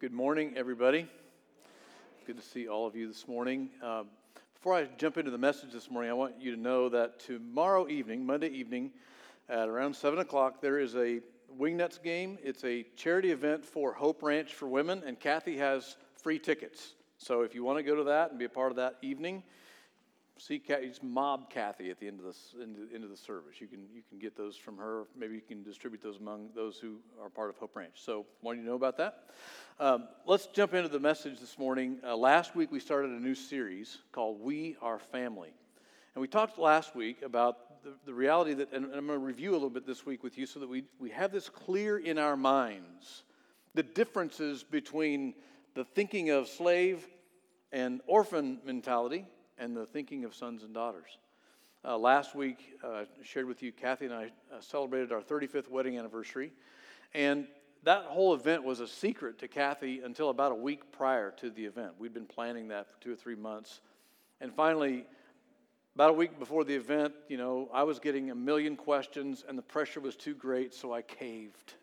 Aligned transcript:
Good 0.00 0.12
morning, 0.14 0.54
everybody. 0.56 1.06
Good 2.26 2.38
to 2.38 2.42
see 2.42 2.68
all 2.68 2.86
of 2.86 2.96
you 2.96 3.06
this 3.06 3.28
morning. 3.28 3.68
Um, 3.82 4.06
before 4.54 4.74
I 4.74 4.84
jump 4.96 5.18
into 5.18 5.30
the 5.30 5.36
message 5.36 5.72
this 5.74 5.90
morning, 5.90 6.10
I 6.10 6.14
want 6.14 6.40
you 6.40 6.56
to 6.56 6.58
know 6.58 6.88
that 6.88 7.20
tomorrow 7.20 7.86
evening, 7.86 8.24
Monday 8.24 8.48
evening, 8.48 8.92
at 9.50 9.68
around 9.68 9.94
7 9.94 10.18
o'clock, 10.18 10.62
there 10.62 10.78
is 10.78 10.96
a 10.96 11.20
Wingnuts 11.54 12.02
game. 12.02 12.38
It's 12.42 12.64
a 12.64 12.86
charity 12.96 13.30
event 13.30 13.62
for 13.62 13.92
Hope 13.92 14.22
Ranch 14.22 14.54
for 14.54 14.68
Women, 14.68 15.02
and 15.04 15.20
Kathy 15.20 15.58
has 15.58 15.98
free 16.14 16.38
tickets. 16.38 16.94
So 17.18 17.42
if 17.42 17.54
you 17.54 17.62
want 17.62 17.76
to 17.76 17.82
go 17.82 17.94
to 17.94 18.04
that 18.04 18.30
and 18.30 18.38
be 18.38 18.46
a 18.46 18.48
part 18.48 18.70
of 18.70 18.76
that 18.76 18.96
evening, 19.02 19.42
see 20.40 20.62
just 20.66 21.02
mob 21.02 21.50
Kathy 21.50 21.90
at 21.90 22.00
the 22.00 22.08
end 22.08 22.20
of 22.20 22.24
the 22.24 22.62
end 22.62 22.76
end 22.94 23.04
of 23.04 23.10
the 23.10 23.16
service. 23.16 23.60
You 23.60 23.66
can 23.66 23.80
you 23.94 24.02
can 24.08 24.18
get 24.18 24.36
those 24.36 24.56
from 24.56 24.78
her. 24.78 25.04
Maybe 25.16 25.34
you 25.34 25.42
can 25.46 25.62
distribute 25.62 26.02
those 26.02 26.16
among 26.16 26.50
those 26.54 26.78
who 26.78 26.96
are 27.22 27.28
part 27.28 27.50
of 27.50 27.58
Hope 27.58 27.76
Ranch. 27.76 27.94
So 27.96 28.26
want 28.42 28.58
you 28.58 28.64
to 28.64 28.70
know 28.70 28.76
about 28.76 28.96
that. 28.96 29.24
Um, 29.78 30.08
let's 30.26 30.46
jump 30.46 30.74
into 30.74 30.88
the 30.88 30.98
message 30.98 31.40
this 31.40 31.58
morning. 31.58 31.98
Uh, 32.02 32.16
last 32.16 32.56
week 32.56 32.72
we 32.72 32.80
started 32.80 33.10
a 33.10 33.20
new 33.20 33.34
series 33.34 33.98
called 34.12 34.40
"We 34.40 34.76
Are 34.80 34.98
Family," 34.98 35.52
and 36.14 36.22
we 36.22 36.28
talked 36.28 36.58
last 36.58 36.96
week 36.96 37.22
about 37.22 37.82
the, 37.82 37.94
the 38.06 38.14
reality 38.14 38.54
that, 38.54 38.72
and 38.72 38.86
I'm 38.86 39.06
going 39.06 39.18
to 39.18 39.18
review 39.18 39.50
a 39.50 39.54
little 39.54 39.70
bit 39.70 39.86
this 39.86 40.06
week 40.06 40.22
with 40.22 40.38
you, 40.38 40.46
so 40.46 40.60
that 40.60 40.68
we 40.68 40.84
we 40.98 41.10
have 41.10 41.32
this 41.32 41.48
clear 41.48 41.98
in 41.98 42.18
our 42.18 42.36
minds 42.36 43.24
the 43.74 43.82
differences 43.82 44.64
between 44.64 45.34
the 45.74 45.84
thinking 45.84 46.30
of 46.30 46.48
slave 46.48 47.06
and 47.72 48.00
orphan 48.06 48.58
mentality 48.64 49.24
and 49.60 49.76
the 49.76 49.86
thinking 49.86 50.24
of 50.24 50.34
sons 50.34 50.64
and 50.64 50.74
daughters. 50.74 51.18
Uh, 51.84 51.96
last 51.96 52.34
week, 52.34 52.78
uh, 52.82 52.88
I 52.88 53.04
shared 53.22 53.46
with 53.46 53.62
you, 53.62 53.72
Kathy 53.72 54.06
and 54.06 54.14
I 54.14 54.24
uh, 54.52 54.60
celebrated 54.60 55.12
our 55.12 55.20
35th 55.20 55.68
wedding 55.68 55.98
anniversary. 55.98 56.52
And 57.14 57.46
that 57.84 58.04
whole 58.04 58.34
event 58.34 58.64
was 58.64 58.80
a 58.80 58.88
secret 58.88 59.38
to 59.38 59.48
Kathy 59.48 60.00
until 60.00 60.30
about 60.30 60.52
a 60.52 60.56
week 60.56 60.90
prior 60.92 61.30
to 61.32 61.50
the 61.50 61.64
event. 61.64 61.92
We'd 61.98 62.12
been 62.12 62.26
planning 62.26 62.68
that 62.68 62.90
for 62.90 63.00
two 63.00 63.12
or 63.12 63.16
three 63.16 63.34
months. 63.34 63.80
And 64.40 64.52
finally, 64.52 65.06
about 65.94 66.10
a 66.10 66.14
week 66.14 66.38
before 66.38 66.64
the 66.64 66.74
event, 66.74 67.14
you 67.28 67.36
know, 67.36 67.68
I 67.72 67.82
was 67.82 67.98
getting 67.98 68.30
a 68.30 68.34
million 68.34 68.76
questions 68.76 69.44
and 69.48 69.56
the 69.56 69.62
pressure 69.62 70.00
was 70.00 70.16
too 70.16 70.34
great, 70.34 70.74
so 70.74 70.92
I 70.92 71.02
caved. 71.02 71.74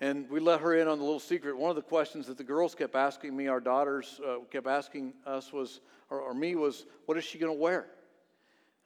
And 0.00 0.30
we 0.30 0.38
let 0.38 0.60
her 0.60 0.74
in 0.74 0.86
on 0.86 0.98
the 0.98 1.04
little 1.04 1.18
secret. 1.18 1.56
One 1.56 1.70
of 1.70 1.76
the 1.76 1.82
questions 1.82 2.26
that 2.28 2.36
the 2.36 2.44
girls 2.44 2.74
kept 2.74 2.94
asking 2.94 3.36
me, 3.36 3.48
our 3.48 3.60
daughters 3.60 4.20
uh, 4.26 4.38
kept 4.50 4.66
asking 4.66 5.12
us 5.26 5.52
was, 5.52 5.80
or, 6.08 6.20
or 6.20 6.34
me 6.34 6.54
was, 6.54 6.86
what 7.06 7.18
is 7.18 7.24
she 7.24 7.38
going 7.38 7.52
to 7.52 7.58
wear? 7.58 7.86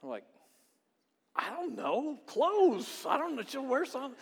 I'm 0.01 0.09
like, 0.09 0.23
I 1.35 1.49
don't 1.49 1.75
know, 1.75 2.19
clothes. 2.25 3.05
I 3.07 3.17
don't 3.17 3.35
know. 3.35 3.43
She'll 3.47 3.65
wear 3.65 3.85
something. 3.85 4.17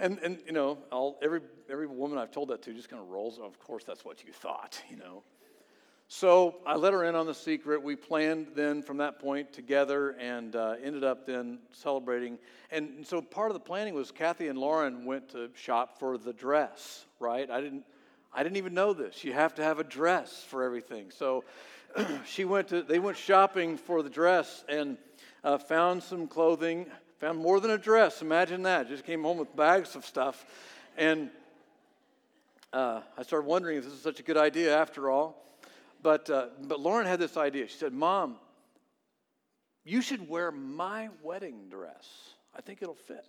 And, 0.00 0.18
and 0.20 0.38
you 0.46 0.52
know, 0.52 0.78
I'll, 0.90 1.18
every, 1.22 1.40
every 1.70 1.86
woman 1.86 2.18
I've 2.18 2.30
told 2.30 2.48
that 2.48 2.62
to 2.62 2.72
just 2.72 2.88
kind 2.88 3.02
of 3.02 3.08
rolls. 3.08 3.38
Of 3.38 3.58
course, 3.58 3.84
that's 3.84 4.04
what 4.04 4.24
you 4.24 4.32
thought, 4.32 4.82
you 4.90 4.96
know. 4.96 5.22
So 6.14 6.56
I 6.66 6.76
let 6.76 6.92
her 6.92 7.04
in 7.04 7.14
on 7.14 7.24
the 7.24 7.34
secret. 7.34 7.82
We 7.82 7.96
planned 7.96 8.48
then 8.54 8.82
from 8.82 8.98
that 8.98 9.18
point 9.18 9.50
together 9.50 10.10
and 10.20 10.54
uh, 10.54 10.74
ended 10.84 11.04
up 11.04 11.24
then 11.24 11.58
celebrating. 11.72 12.38
And 12.70 13.06
so 13.06 13.22
part 13.22 13.50
of 13.50 13.54
the 13.54 13.60
planning 13.60 13.94
was 13.94 14.10
Kathy 14.12 14.48
and 14.48 14.58
Lauren 14.58 15.06
went 15.06 15.30
to 15.30 15.48
shop 15.54 15.98
for 15.98 16.18
the 16.18 16.34
dress, 16.34 17.06
right? 17.18 17.50
I 17.50 17.62
didn't, 17.62 17.84
I 18.30 18.42
didn't 18.42 18.58
even 18.58 18.74
know 18.74 18.92
this. 18.92 19.24
You 19.24 19.32
have 19.32 19.54
to 19.54 19.64
have 19.64 19.78
a 19.78 19.84
dress 19.84 20.44
for 20.46 20.62
everything. 20.62 21.10
So 21.10 21.44
she 22.26 22.44
went 22.44 22.68
to, 22.68 22.82
they 22.82 22.98
went 22.98 23.16
shopping 23.16 23.78
for 23.78 24.02
the 24.02 24.10
dress 24.10 24.66
and 24.68 24.98
uh, 25.42 25.56
found 25.56 26.02
some 26.02 26.28
clothing, 26.28 26.84
found 27.20 27.38
more 27.38 27.58
than 27.58 27.70
a 27.70 27.78
dress. 27.78 28.20
Imagine 28.20 28.64
that. 28.64 28.86
Just 28.86 29.06
came 29.06 29.22
home 29.22 29.38
with 29.38 29.56
bags 29.56 29.96
of 29.96 30.04
stuff. 30.04 30.44
And 30.98 31.30
uh, 32.70 33.00
I 33.16 33.22
started 33.22 33.46
wondering 33.46 33.78
if 33.78 33.84
this 33.84 33.94
is 33.94 34.02
such 34.02 34.20
a 34.20 34.22
good 34.22 34.36
idea 34.36 34.76
after 34.76 35.10
all. 35.10 35.38
But, 36.02 36.28
uh, 36.28 36.46
but 36.62 36.80
Lauren 36.80 37.06
had 37.06 37.20
this 37.20 37.36
idea. 37.36 37.68
She 37.68 37.76
said, 37.76 37.92
Mom, 37.92 38.36
you 39.84 40.02
should 40.02 40.28
wear 40.28 40.50
my 40.50 41.08
wedding 41.22 41.68
dress. 41.68 42.08
I 42.56 42.60
think 42.60 42.82
it'll 42.82 42.94
fit. 42.94 43.24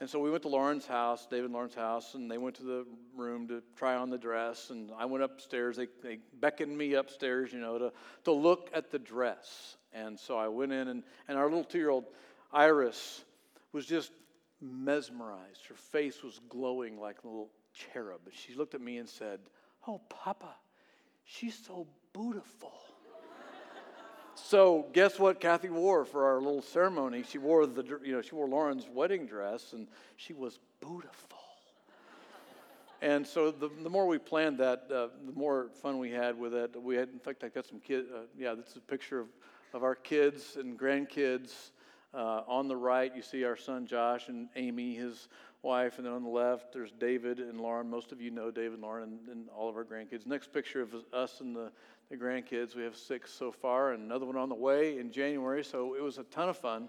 And 0.00 0.08
so 0.08 0.20
we 0.20 0.30
went 0.30 0.42
to 0.44 0.48
Lauren's 0.48 0.86
house, 0.86 1.26
David 1.28 1.50
Lauren's 1.50 1.74
house, 1.74 2.14
and 2.14 2.30
they 2.30 2.38
went 2.38 2.54
to 2.56 2.62
the 2.62 2.86
room 3.16 3.48
to 3.48 3.62
try 3.76 3.96
on 3.96 4.10
the 4.10 4.18
dress. 4.18 4.70
And 4.70 4.92
I 4.96 5.06
went 5.06 5.24
upstairs. 5.24 5.76
They, 5.76 5.88
they 6.02 6.18
beckoned 6.40 6.76
me 6.76 6.94
upstairs, 6.94 7.52
you 7.52 7.58
know, 7.58 7.78
to, 7.78 7.92
to 8.24 8.32
look 8.32 8.70
at 8.72 8.92
the 8.92 9.00
dress. 9.00 9.76
And 9.92 10.18
so 10.18 10.38
I 10.38 10.46
went 10.46 10.70
in, 10.70 10.86
and, 10.86 11.02
and 11.26 11.36
our 11.36 11.46
little 11.46 11.64
two 11.64 11.78
year 11.78 11.90
old 11.90 12.04
Iris 12.52 13.24
was 13.72 13.86
just 13.86 14.12
mesmerized. 14.60 15.66
Her 15.68 15.74
face 15.74 16.22
was 16.22 16.40
glowing 16.48 17.00
like 17.00 17.24
a 17.24 17.26
little 17.26 17.50
cherub. 17.74 18.20
She 18.32 18.54
looked 18.54 18.74
at 18.74 18.80
me 18.80 18.98
and 18.98 19.08
said, 19.08 19.40
Oh, 19.86 20.00
Papa, 20.08 20.54
She's 21.30 21.58
so 21.66 21.86
beautiful. 22.14 22.72
so 24.34 24.86
guess 24.94 25.18
what 25.18 25.40
Kathy 25.40 25.68
wore 25.68 26.06
for 26.06 26.24
our 26.24 26.40
little 26.40 26.62
ceremony? 26.62 27.22
She 27.22 27.36
wore 27.36 27.66
the 27.66 27.84
you 28.02 28.12
know 28.12 28.22
she 28.22 28.34
wore 28.34 28.48
Lauren's 28.48 28.86
wedding 28.90 29.26
dress 29.26 29.74
and 29.74 29.88
she 30.16 30.32
was 30.32 30.58
beautiful. 30.80 31.38
And 33.02 33.26
so 33.26 33.50
the, 33.50 33.68
the 33.82 33.90
more 33.90 34.06
we 34.06 34.16
planned 34.16 34.56
that, 34.58 34.84
uh, 34.90 35.08
the 35.26 35.32
more 35.34 35.68
fun 35.82 35.98
we 35.98 36.10
had 36.10 36.36
with 36.36 36.54
it. 36.54 36.74
We 36.82 36.96
had, 36.96 37.10
in 37.10 37.18
fact, 37.18 37.44
I 37.44 37.48
got 37.48 37.66
some 37.66 37.78
kids. 37.78 38.08
Uh, 38.10 38.22
yeah, 38.36 38.54
this 38.54 38.70
is 38.70 38.76
a 38.76 38.80
picture 38.80 39.20
of, 39.20 39.28
of 39.72 39.84
our 39.84 39.94
kids 39.94 40.56
and 40.56 40.76
grandkids. 40.78 41.70
Uh, 42.14 42.40
on 42.48 42.68
the 42.68 42.76
right, 42.76 43.14
you 43.14 43.20
see 43.20 43.44
our 43.44 43.56
son 43.56 43.86
Josh 43.86 44.28
and 44.28 44.48
Amy, 44.56 44.94
his 44.94 45.28
wife, 45.68 45.98
and 45.98 46.06
then 46.06 46.14
on 46.14 46.22
the 46.22 46.30
left, 46.30 46.72
there's 46.72 46.92
David 46.92 47.40
and 47.40 47.60
Lauren. 47.60 47.90
Most 47.90 48.10
of 48.10 48.22
you 48.22 48.30
know 48.30 48.50
David 48.50 48.72
and 48.72 48.82
Lauren 48.82 49.02
and, 49.02 49.28
and 49.28 49.48
all 49.54 49.68
of 49.68 49.76
our 49.76 49.84
grandkids. 49.84 50.24
Next 50.24 50.50
picture 50.50 50.80
of 50.80 50.94
us 51.12 51.42
and 51.42 51.54
the, 51.54 51.70
the 52.08 52.16
grandkids. 52.16 52.74
We 52.74 52.84
have 52.84 52.96
six 52.96 53.30
so 53.30 53.52
far, 53.52 53.92
and 53.92 54.02
another 54.02 54.24
one 54.24 54.36
on 54.36 54.48
the 54.48 54.54
way 54.54 54.98
in 54.98 55.12
January. 55.12 55.62
So 55.62 55.94
it 55.94 56.02
was 56.02 56.16
a 56.16 56.22
ton 56.24 56.48
of 56.48 56.56
fun. 56.56 56.88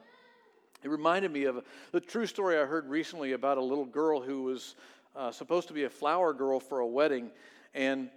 It 0.82 0.88
reminded 0.88 1.30
me 1.34 1.44
of 1.44 1.62
the 1.92 2.00
true 2.00 2.26
story 2.26 2.58
I 2.58 2.64
heard 2.64 2.88
recently 2.88 3.34
about 3.34 3.58
a 3.58 3.62
little 3.62 3.84
girl 3.84 4.22
who 4.22 4.44
was 4.44 4.76
uh, 5.14 5.30
supposed 5.30 5.68
to 5.68 5.74
be 5.74 5.84
a 5.84 5.90
flower 5.90 6.32
girl 6.32 6.62
for 6.62 6.80
a 6.80 6.88
wedding, 6.88 7.32
and 7.74 8.10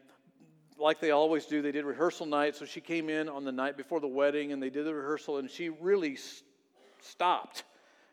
like 0.79 1.01
they 1.01 1.11
always 1.11 1.45
do, 1.45 1.61
they 1.61 1.73
did 1.73 1.85
rehearsal 1.85 2.25
night. 2.25 2.55
So 2.55 2.67
she 2.67 2.81
came 2.81 3.11
in 3.11 3.29
on 3.29 3.45
the 3.45 3.51
night 3.51 3.77
before 3.77 3.99
the 3.99 4.07
wedding, 4.07 4.53
and 4.53 4.63
they 4.63 4.71
did 4.71 4.87
the 4.87 4.95
rehearsal, 4.95 5.39
and 5.39 5.51
she 5.51 5.71
really 5.71 6.15
st- 6.15 6.45
stopped 7.01 7.65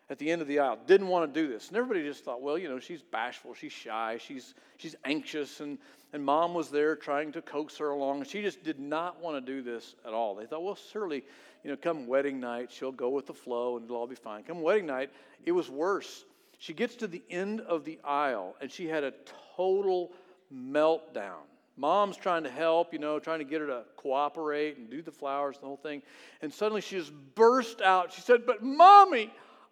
at 0.09 0.17
the 0.17 0.29
end 0.29 0.41
of 0.41 0.47
the 0.47 0.59
aisle, 0.59 0.79
didn't 0.87 1.07
want 1.07 1.31
to 1.31 1.41
do 1.41 1.47
this. 1.47 1.67
And 1.67 1.77
everybody 1.77 2.03
just 2.03 2.23
thought, 2.23 2.41
well, 2.41 2.57
you 2.57 2.67
know, 2.67 2.79
she's 2.79 3.01
bashful, 3.01 3.53
she's 3.53 3.71
shy, 3.71 4.17
she's, 4.19 4.55
she's 4.77 4.95
anxious, 5.05 5.59
and, 5.59 5.77
and 6.13 6.23
mom 6.25 6.53
was 6.53 6.69
there 6.69 6.95
trying 6.95 7.31
to 7.33 7.41
coax 7.41 7.77
her 7.77 7.89
along. 7.89 8.19
And 8.19 8.27
she 8.27 8.41
just 8.41 8.63
did 8.63 8.79
not 8.79 9.21
want 9.21 9.43
to 9.43 9.53
do 9.53 9.61
this 9.61 9.95
at 10.05 10.13
all. 10.13 10.35
They 10.35 10.45
thought, 10.45 10.63
well, 10.63 10.77
surely, 10.91 11.23
you 11.63 11.69
know, 11.69 11.77
come 11.77 12.07
wedding 12.07 12.39
night, 12.39 12.71
she'll 12.71 12.91
go 12.91 13.09
with 13.09 13.27
the 13.27 13.33
flow 13.33 13.77
and 13.77 13.85
it'll 13.85 13.97
all 13.97 14.07
be 14.07 14.15
fine. 14.15 14.43
Come 14.43 14.61
wedding 14.61 14.87
night, 14.87 15.11
it 15.45 15.51
was 15.51 15.69
worse. 15.69 16.25
She 16.57 16.73
gets 16.73 16.95
to 16.95 17.07
the 17.07 17.21
end 17.29 17.61
of 17.61 17.85
the 17.85 17.99
aisle 18.03 18.55
and 18.61 18.71
she 18.71 18.87
had 18.87 19.03
a 19.03 19.13
total 19.55 20.11
meltdown. 20.53 21.43
Mom's 21.77 22.17
trying 22.17 22.43
to 22.43 22.49
help, 22.49 22.91
you 22.91 22.99
know, 22.99 23.19
trying 23.19 23.39
to 23.39 23.45
get 23.45 23.61
her 23.61 23.67
to 23.67 23.83
cooperate 23.95 24.77
and 24.77 24.89
do 24.89 25.01
the 25.01 25.13
flowers, 25.13 25.55
and 25.55 25.63
the 25.63 25.67
whole 25.67 25.77
thing. 25.77 26.01
And 26.41 26.53
suddenly 26.53 26.81
she 26.81 26.97
just 26.97 27.13
burst 27.35 27.81
out. 27.81 28.11
She 28.11 28.19
said, 28.19 28.45
But 28.45 28.61
mommy, 28.61 29.31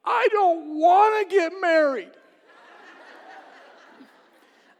I 0.09 0.29
don't 0.31 0.79
want 0.79 1.29
to 1.29 1.35
get 1.35 1.51
married. 1.59 2.11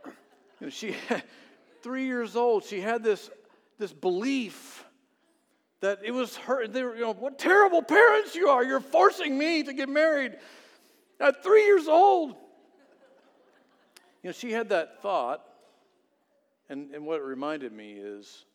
you 0.06 0.68
know, 0.68 0.70
she, 0.70 0.96
three 1.84 2.06
years 2.06 2.38
old, 2.38 2.64
she 2.64 2.80
had 2.80 3.04
this, 3.04 3.30
this 3.78 3.92
belief 3.92 4.86
that 5.82 6.00
it 6.06 6.12
was 6.12 6.38
her. 6.38 6.66
They 6.66 6.82
were, 6.82 6.96
you 6.96 7.02
know, 7.02 7.14
what 7.14 7.38
terrible 7.38 7.82
parents 7.82 8.36
you 8.36 8.48
are. 8.48 8.64
You're 8.64 8.80
forcing 8.80 9.38
me 9.38 9.64
to 9.64 9.74
get 9.74 9.90
married 9.90 10.38
at 11.20 11.44
three 11.44 11.66
years 11.66 11.90
old. 11.90 12.30
You 14.24 14.30
know, 14.30 14.32
she 14.32 14.54
had 14.54 14.70
that 14.70 15.02
thought, 15.02 15.44
and, 16.70 16.92
and 16.92 17.06
what 17.06 17.20
it 17.20 17.24
reminded 17.24 17.74
me 17.74 17.94
is 17.94 18.46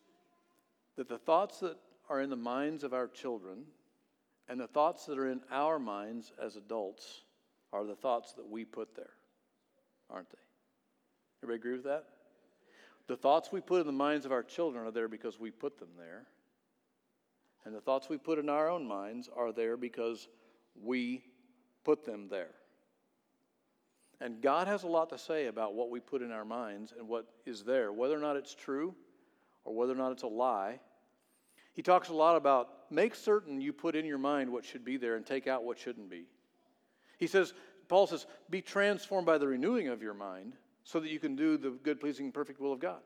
that 0.95 1.07
the 1.07 1.19
thoughts 1.19 1.59
that 1.59 1.77
are 2.09 2.19
in 2.19 2.31
the 2.31 2.35
minds 2.35 2.83
of 2.83 2.93
our 2.93 3.07
children 3.07 3.63
and 4.49 4.59
the 4.59 4.67
thoughts 4.67 5.05
that 5.05 5.17
are 5.17 5.29
in 5.29 5.41
our 5.51 5.79
minds 5.79 6.31
as 6.41 6.55
adults 6.55 7.23
are 7.71 7.85
the 7.85 7.95
thoughts 7.95 8.33
that 8.33 8.47
we 8.47 8.65
put 8.65 8.95
there, 8.95 9.13
aren't 10.09 10.29
they? 10.29 10.37
Everybody 11.41 11.59
agree 11.59 11.77
with 11.77 11.85
that? 11.85 12.05
The 13.07 13.17
thoughts 13.17 13.51
we 13.51 13.61
put 13.61 13.81
in 13.81 13.87
the 13.87 13.93
minds 13.93 14.25
of 14.25 14.31
our 14.31 14.43
children 14.43 14.85
are 14.85 14.91
there 14.91 15.07
because 15.07 15.39
we 15.39 15.51
put 15.51 15.77
them 15.77 15.89
there. 15.97 16.23
And 17.65 17.73
the 17.73 17.81
thoughts 17.81 18.09
we 18.09 18.17
put 18.17 18.39
in 18.39 18.49
our 18.49 18.69
own 18.69 18.85
minds 18.85 19.29
are 19.35 19.51
there 19.51 19.77
because 19.77 20.27
we 20.81 21.23
put 21.83 22.05
them 22.05 22.27
there. 22.29 22.51
And 24.21 24.41
God 24.41 24.67
has 24.67 24.83
a 24.83 24.87
lot 24.87 25.09
to 25.09 25.17
say 25.17 25.47
about 25.47 25.73
what 25.73 25.89
we 25.89 25.99
put 25.99 26.21
in 26.21 26.31
our 26.31 26.45
minds 26.45 26.93
and 26.97 27.07
what 27.07 27.25
is 27.45 27.63
there, 27.63 27.91
whether 27.91 28.15
or 28.15 28.21
not 28.21 28.37
it's 28.37 28.55
true 28.55 28.95
or 29.65 29.75
whether 29.75 29.91
or 29.93 29.97
not 29.97 30.13
it's 30.13 30.23
a 30.23 30.27
lie. 30.27 30.79
He 31.73 31.81
talks 31.81 32.09
a 32.09 32.13
lot 32.13 32.35
about 32.35 32.69
make 32.89 33.15
certain 33.15 33.59
you 33.59 33.73
put 33.73 33.95
in 33.95 34.05
your 34.05 34.17
mind 34.17 34.51
what 34.51 34.63
should 34.63 34.85
be 34.85 34.97
there 34.97 35.15
and 35.15 35.25
take 35.25 35.47
out 35.47 35.63
what 35.63 35.77
shouldn't 35.77 36.09
be. 36.09 36.25
He 37.17 37.27
says, 37.27 37.53
Paul 37.87 38.07
says, 38.07 38.25
be 38.49 38.61
transformed 38.61 39.25
by 39.25 39.37
the 39.37 39.47
renewing 39.47 39.87
of 39.87 40.01
your 40.01 40.13
mind 40.13 40.53
so 40.83 40.99
that 40.99 41.09
you 41.09 41.19
can 41.19 41.35
do 41.35 41.57
the 41.57 41.71
good, 41.71 41.99
pleasing, 41.99 42.31
perfect 42.31 42.59
will 42.59 42.73
of 42.73 42.79
God. 42.79 43.01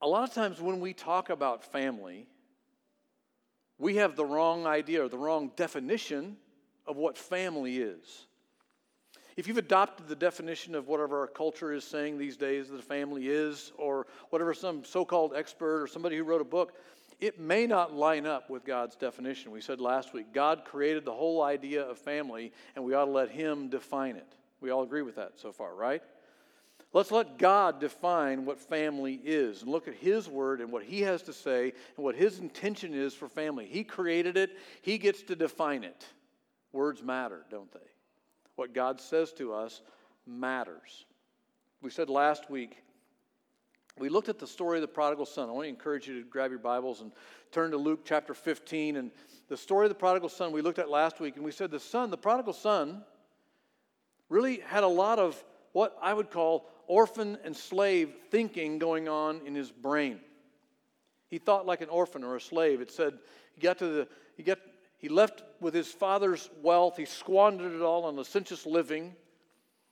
A 0.00 0.06
lot 0.06 0.28
of 0.28 0.34
times 0.34 0.60
when 0.60 0.80
we 0.80 0.92
talk 0.92 1.30
about 1.30 1.64
family, 1.64 2.26
we 3.78 3.96
have 3.96 4.16
the 4.16 4.24
wrong 4.24 4.66
idea 4.66 5.04
or 5.04 5.08
the 5.08 5.18
wrong 5.18 5.52
definition 5.56 6.36
of 6.86 6.96
what 6.96 7.16
family 7.16 7.78
is. 7.78 8.26
If 9.36 9.48
you've 9.48 9.58
adopted 9.58 10.08
the 10.08 10.16
definition 10.16 10.74
of 10.74 10.88
whatever 10.88 11.20
our 11.20 11.26
culture 11.26 11.72
is 11.72 11.84
saying 11.84 12.18
these 12.18 12.36
days 12.36 12.68
that 12.68 12.76
a 12.76 12.82
family 12.82 13.28
is, 13.28 13.72
or 13.78 14.06
whatever 14.30 14.52
some 14.52 14.84
so 14.84 15.04
called 15.04 15.32
expert 15.34 15.82
or 15.82 15.86
somebody 15.86 16.16
who 16.16 16.24
wrote 16.24 16.42
a 16.42 16.44
book, 16.44 16.74
it 17.20 17.38
may 17.38 17.66
not 17.66 17.94
line 17.94 18.26
up 18.26 18.50
with 18.50 18.64
God's 18.64 18.96
definition. 18.96 19.52
We 19.52 19.60
said 19.60 19.80
last 19.80 20.12
week 20.12 20.32
God 20.32 20.64
created 20.64 21.04
the 21.04 21.12
whole 21.12 21.42
idea 21.42 21.82
of 21.82 21.98
family, 21.98 22.52
and 22.74 22.84
we 22.84 22.94
ought 22.94 23.06
to 23.06 23.10
let 23.10 23.30
Him 23.30 23.68
define 23.68 24.16
it. 24.16 24.26
We 24.60 24.70
all 24.70 24.82
agree 24.82 25.02
with 25.02 25.16
that 25.16 25.38
so 25.38 25.52
far, 25.52 25.74
right? 25.74 26.02
Let's 26.92 27.10
let 27.10 27.38
God 27.38 27.80
define 27.80 28.44
what 28.44 28.60
family 28.60 29.14
is 29.24 29.62
and 29.62 29.70
look 29.70 29.88
at 29.88 29.94
His 29.94 30.28
word 30.28 30.60
and 30.60 30.70
what 30.70 30.82
He 30.82 31.00
has 31.02 31.22
to 31.22 31.32
say 31.32 31.72
and 31.96 32.04
what 32.04 32.16
His 32.16 32.38
intention 32.38 32.92
is 32.92 33.14
for 33.14 33.28
family. 33.28 33.66
He 33.66 33.82
created 33.82 34.36
it, 34.36 34.58
He 34.82 34.98
gets 34.98 35.22
to 35.22 35.36
define 35.36 35.84
it. 35.84 36.04
Words 36.72 37.02
matter, 37.02 37.44
don't 37.50 37.72
they? 37.72 37.91
What 38.62 38.74
God 38.74 39.00
says 39.00 39.32
to 39.32 39.52
us 39.52 39.82
matters. 40.24 41.04
We 41.80 41.90
said 41.90 42.08
last 42.08 42.48
week, 42.48 42.76
we 43.98 44.08
looked 44.08 44.28
at 44.28 44.38
the 44.38 44.46
story 44.46 44.78
of 44.78 44.82
the 44.82 44.86
prodigal 44.86 45.26
son. 45.26 45.48
I 45.48 45.52
want 45.52 45.64
to 45.64 45.68
encourage 45.68 46.06
you 46.06 46.22
to 46.22 46.28
grab 46.28 46.52
your 46.52 46.60
Bibles 46.60 47.00
and 47.00 47.10
turn 47.50 47.72
to 47.72 47.76
Luke 47.76 48.02
chapter 48.04 48.34
15. 48.34 48.98
And 48.98 49.10
the 49.48 49.56
story 49.56 49.86
of 49.86 49.88
the 49.88 49.96
prodigal 49.96 50.28
son 50.28 50.52
we 50.52 50.62
looked 50.62 50.78
at 50.78 50.88
last 50.88 51.18
week, 51.18 51.34
and 51.34 51.44
we 51.44 51.50
said 51.50 51.72
the 51.72 51.80
son, 51.80 52.10
the 52.10 52.16
prodigal 52.16 52.52
son, 52.52 53.02
really 54.28 54.60
had 54.60 54.84
a 54.84 54.86
lot 54.86 55.18
of 55.18 55.42
what 55.72 55.98
I 56.00 56.14
would 56.14 56.30
call 56.30 56.70
orphan 56.86 57.38
and 57.42 57.56
slave 57.56 58.14
thinking 58.30 58.78
going 58.78 59.08
on 59.08 59.40
in 59.44 59.56
his 59.56 59.72
brain. 59.72 60.20
He 61.26 61.38
thought 61.38 61.66
like 61.66 61.80
an 61.80 61.88
orphan 61.88 62.22
or 62.22 62.36
a 62.36 62.40
slave. 62.40 62.80
It 62.80 62.92
said 62.92 63.18
he 63.56 63.60
got 63.60 63.78
to 63.78 63.86
the 63.88 64.08
he 64.36 64.44
got 64.44 64.60
he 65.02 65.08
left 65.08 65.42
with 65.60 65.74
his 65.74 65.88
father's 65.88 66.48
wealth, 66.62 66.96
he 66.96 67.04
squandered 67.04 67.72
it 67.72 67.82
all 67.82 68.04
on 68.04 68.16
licentious 68.16 68.64
living, 68.64 69.16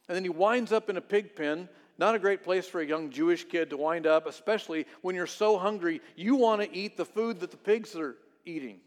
and 0.09 0.17
then 0.17 0.23
he 0.23 0.31
winds 0.31 0.73
up 0.73 0.89
in 0.89 0.97
a 0.97 1.01
pig 1.01 1.35
pen. 1.35 1.69
Not 1.99 2.15
a 2.15 2.19
great 2.19 2.43
place 2.43 2.67
for 2.67 2.81
a 2.81 2.87
young 2.87 3.11
Jewish 3.11 3.45
kid 3.45 3.71
to 3.71 3.77
wind 3.77 4.07
up, 4.07 4.27
especially 4.27 4.87
when 5.03 5.15
you're 5.15 5.27
so 5.27 5.59
hungry 5.59 6.01
you 6.17 6.37
want 6.37 6.63
to 6.63 6.75
eat 6.75 6.97
the 6.97 7.05
food 7.05 7.41
that 7.41 7.51
the 7.51 7.57
pigs 7.57 7.95
are 7.95 8.17
eating. 8.47 8.79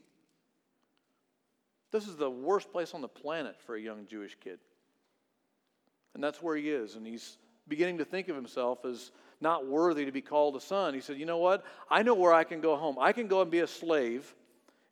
This 1.91 2.07
is 2.07 2.15
the 2.15 2.29
worst 2.29 2.71
place 2.71 2.95
on 2.95 3.01
the 3.01 3.07
planet 3.07 3.55
for 3.67 3.75
a 3.75 3.81
young 3.81 4.07
Jewish 4.07 4.35
kid. 4.43 4.57
And 6.15 6.23
that's 6.23 6.41
where 6.41 6.55
he 6.55 6.71
is. 6.71 6.95
And 6.95 7.05
he's 7.05 7.37
beginning 7.67 7.99
to 7.99 8.05
think 8.05 8.29
of 8.29 8.35
himself 8.35 8.83
as 8.83 9.11
not 9.41 9.67
worthy 9.67 10.05
to 10.05 10.11
be 10.11 10.21
called 10.21 10.55
a 10.55 10.61
son. 10.61 10.95
He 10.95 11.01
said, 11.01 11.19
You 11.19 11.25
know 11.25 11.37
what? 11.37 11.63
I 11.91 12.01
know 12.01 12.15
where 12.15 12.33
I 12.33 12.45
can 12.45 12.61
go 12.61 12.75
home. 12.75 12.97
I 12.99 13.13
can 13.13 13.27
go 13.27 13.41
and 13.41 13.51
be 13.51 13.59
a 13.59 13.67
slave 13.67 14.33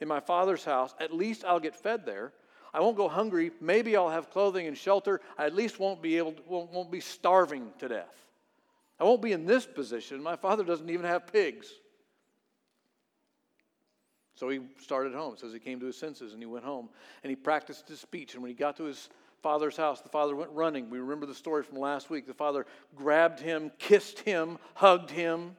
in 0.02 0.08
my 0.08 0.20
father's 0.20 0.66
house. 0.66 0.94
At 1.00 1.14
least 1.14 1.46
I'll 1.46 1.60
get 1.60 1.76
fed 1.76 2.06
there. 2.06 2.34
I 2.74 2.80
won't 2.80 2.98
go 2.98 3.08
hungry. 3.08 3.52
Maybe 3.62 3.96
I'll 3.96 4.10
have 4.10 4.30
clothing 4.32 4.68
and 4.68 4.78
shelter. 4.78 5.22
I 5.38 5.46
at 5.46 5.56
least 5.56 5.80
won't 5.80 6.02
be 6.02 6.18
able 6.18 6.34
to, 6.34 6.42
won't, 6.48 6.72
won't 6.72 6.92
be 6.92 7.00
starving 7.00 7.72
to 7.80 7.88
death. 7.88 8.26
I 9.00 9.04
won't 9.04 9.22
be 9.22 9.32
in 9.32 9.46
this 9.46 9.66
position. 9.66 10.22
My 10.22 10.36
father 10.36 10.64
doesn't 10.64 10.90
even 10.90 11.06
have 11.06 11.32
pigs. 11.32 11.68
So 14.36 14.50
he 14.50 14.62
started 14.80 15.14
home. 15.14 15.34
It 15.34 15.40
says 15.40 15.54
he 15.54 15.60
came 15.60 15.80
to 15.80 15.86
his 15.86 15.98
senses 15.98 16.34
and 16.34 16.42
he 16.42 16.48
went 16.48 16.66
home 16.66 16.90
and 17.24 17.30
he 17.30 17.36
practiced 17.36 17.88
his 17.88 18.00
speech. 18.00 18.34
And 18.34 18.42
when 18.42 18.50
he 18.50 18.56
got 18.56 18.78
to 18.78 18.86
his 18.86 19.10
father's 19.44 19.78
house, 19.78 20.02
the 20.02 20.10
father 20.10 20.36
went 20.36 20.52
running. 20.52 20.90
We 20.90 21.00
remember 21.00 21.26
the 21.26 21.36
story 21.36 21.64
from 21.64 21.78
last 21.78 22.10
week. 22.10 22.26
The 22.26 22.34
father 22.34 22.66
grabbed 22.96 23.40
him, 23.40 23.72
kissed 23.78 24.20
him, 24.20 24.58
hugged 24.74 25.12
him, 25.12 25.56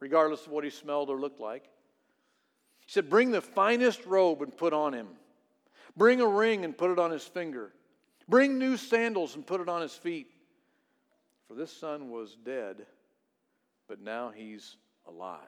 regardless 0.00 0.46
of 0.46 0.52
what 0.52 0.64
he 0.64 0.70
smelled 0.70 1.10
or 1.10 1.20
looked 1.20 1.40
like. 1.40 1.68
He 2.86 2.92
said, 2.92 3.10
Bring 3.10 3.30
the 3.30 3.40
finest 3.40 4.06
robe 4.06 4.42
and 4.42 4.56
put 4.56 4.72
on 4.72 4.94
him. 4.94 5.08
Bring 5.96 6.20
a 6.20 6.26
ring 6.26 6.64
and 6.64 6.76
put 6.76 6.90
it 6.90 6.98
on 6.98 7.10
his 7.10 7.24
finger. 7.24 7.72
Bring 8.28 8.58
new 8.58 8.76
sandals 8.76 9.34
and 9.34 9.46
put 9.46 9.60
it 9.60 9.68
on 9.68 9.82
his 9.82 9.92
feet. 9.92 10.30
For 11.48 11.54
this 11.54 11.72
son 11.72 12.10
was 12.10 12.36
dead, 12.44 12.86
but 13.88 14.00
now 14.00 14.30
he's 14.34 14.76
alive. 15.06 15.40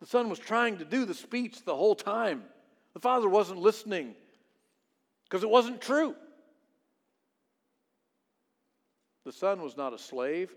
The 0.00 0.06
son 0.06 0.28
was 0.28 0.38
trying 0.38 0.78
to 0.78 0.84
do 0.84 1.04
the 1.04 1.14
speech 1.14 1.64
the 1.64 1.76
whole 1.76 1.94
time. 1.94 2.44
The 2.94 3.00
father 3.00 3.28
wasn't 3.28 3.60
listening 3.60 4.14
because 5.24 5.42
it 5.42 5.50
wasn't 5.50 5.80
true. 5.80 6.14
The 9.24 9.32
son 9.32 9.60
was 9.62 9.76
not 9.76 9.92
a 9.92 9.98
slave, 9.98 10.54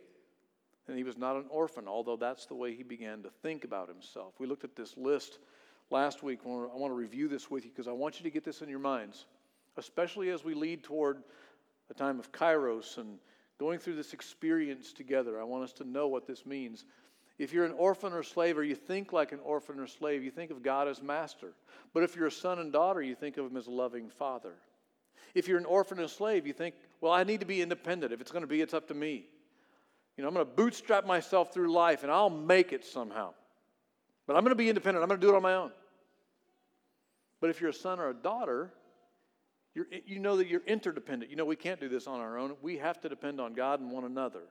and 0.90 0.98
he 0.98 1.04
was 1.04 1.18
not 1.18 1.36
an 1.36 1.46
orphan, 1.50 1.88
although 1.88 2.18
that's 2.18 2.48
the 2.48 2.56
way 2.56 2.76
he 2.76 2.84
began 2.84 3.22
to 3.22 3.30
think 3.44 3.64
about 3.64 3.88
himself. 3.88 4.34
We 4.40 4.48
looked 4.48 4.64
at 4.64 4.76
this 4.76 4.98
list 4.98 5.38
last 5.92 6.24
week. 6.24 6.40
I 6.44 6.48
want 6.48 6.92
to 6.92 6.96
review 6.96 7.28
this 7.28 7.50
with 7.50 7.64
you 7.64 7.70
because 7.70 7.88
I 7.88 7.92
want 7.92 8.20
you 8.20 8.24
to 8.24 8.30
get 8.30 8.44
this 8.44 8.62
in 8.62 8.70
your 8.70 8.80
minds, 8.80 9.26
especially 9.78 10.32
as 10.32 10.44
we 10.44 10.56
lead 10.56 10.84
toward 10.84 11.24
a 11.92 11.94
time 11.94 12.20
of 12.20 12.32
kairos 12.32 12.98
and 12.98 13.20
going 13.60 13.78
through 13.78 13.96
this 13.96 14.14
experience 14.14 14.92
together. 14.92 15.40
I 15.40 15.44
want 15.44 15.64
us 15.64 15.74
to 15.74 15.84
know 15.84 16.08
what 16.08 16.26
this 16.26 16.46
means. 16.46 16.86
If 17.38 17.54
you're 17.54 17.66
an 17.66 17.74
orphan 17.74 18.12
or 18.12 18.24
slave, 18.24 18.58
or 18.58 18.64
you 18.64 18.76
think 18.76 19.14
like 19.14 19.32
an 19.32 19.40
orphan 19.44 19.80
or 19.80 19.88
slave, 19.88 20.24
you 20.24 20.32
think 20.32 20.50
of 20.50 20.64
God 20.64 20.88
as 20.88 21.02
master. 21.02 21.54
But 21.94 22.04
if 22.04 22.16
you're 22.16 22.28
a 22.28 22.32
son 22.32 22.60
and 22.60 22.74
daughter, 22.74 23.02
you 23.02 23.16
think 23.16 23.38
of 23.38 23.46
him 23.46 23.58
as 23.58 23.68
a 23.68 23.72
loving 23.72 24.10
father. 24.10 24.54
If 25.36 25.48
you're 25.48 25.60
an 25.60 25.66
orphan 25.66 26.00
and 26.00 26.10
slave, 26.10 26.48
you 26.48 26.54
think, 26.54 26.74
well, 27.00 27.14
I 27.14 27.24
need 27.24 27.40
to 27.42 27.46
be 27.46 27.62
independent. 27.62 28.12
If 28.12 28.22
it's 28.22 28.32
going 28.32 28.42
to 28.42 28.48
be, 28.48 28.62
it's 28.62 28.74
up 28.74 28.88
to 28.88 28.94
me. 28.94 29.28
You 30.20 30.24
know, 30.24 30.28
I'm 30.28 30.34
going 30.34 30.46
to 30.46 30.52
bootstrap 30.52 31.06
myself 31.06 31.54
through 31.54 31.72
life 31.72 32.04
and 32.04 32.12
I'll 32.12 32.30
make 32.30 32.74
it 32.74 32.84
somehow. 32.84 33.30
But 34.28 34.36
I'm 34.36 34.44
going 34.44 34.52
to 34.52 34.56
be 34.56 34.68
independent. 34.68 35.02
I'm 35.02 35.08
going 35.08 35.18
to 35.18 35.26
do 35.26 35.32
it 35.32 35.38
on 35.38 35.42
my 35.42 35.54
own. 35.54 35.72
But 37.40 37.52
if 37.52 37.62
you're 37.62 37.70
a 37.70 37.74
son 37.74 38.02
or 38.02 38.10
a 38.10 38.14
daughter, 38.14 38.70
you 39.74 40.20
know 40.20 40.36
that 40.36 40.50
you're 40.50 40.64
interdependent. 40.68 41.32
You 41.32 41.38
know, 41.38 41.46
we 41.46 41.56
can't 41.56 41.80
do 41.80 41.88
this 41.88 42.06
on 42.06 42.20
our 42.20 42.38
own. 42.38 42.58
We 42.62 42.80
have 42.80 43.00
to 43.00 43.08
depend 43.08 43.40
on 43.40 43.54
God 43.54 43.80
and 43.80 43.92
one 43.92 44.04
another. 44.04 44.42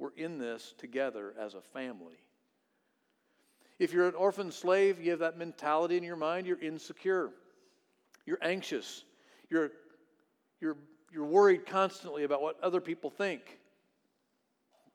We're 0.00 0.10
in 0.16 0.38
this 0.38 0.74
together 0.76 1.34
as 1.40 1.54
a 1.54 1.60
family. 1.60 2.18
If 3.78 3.92
you're 3.92 4.08
an 4.08 4.16
orphan 4.16 4.50
slave, 4.50 5.00
you 5.00 5.12
have 5.12 5.20
that 5.20 5.38
mentality 5.38 5.96
in 5.96 6.02
your 6.02 6.16
mind, 6.16 6.48
you're 6.48 6.60
insecure, 6.60 7.30
you're 8.26 8.42
anxious, 8.42 9.04
you're, 9.50 9.70
you're, 10.60 10.76
you're 11.12 11.26
worried 11.26 11.64
constantly 11.64 12.24
about 12.24 12.42
what 12.42 12.58
other 12.60 12.80
people 12.80 13.08
think. 13.08 13.60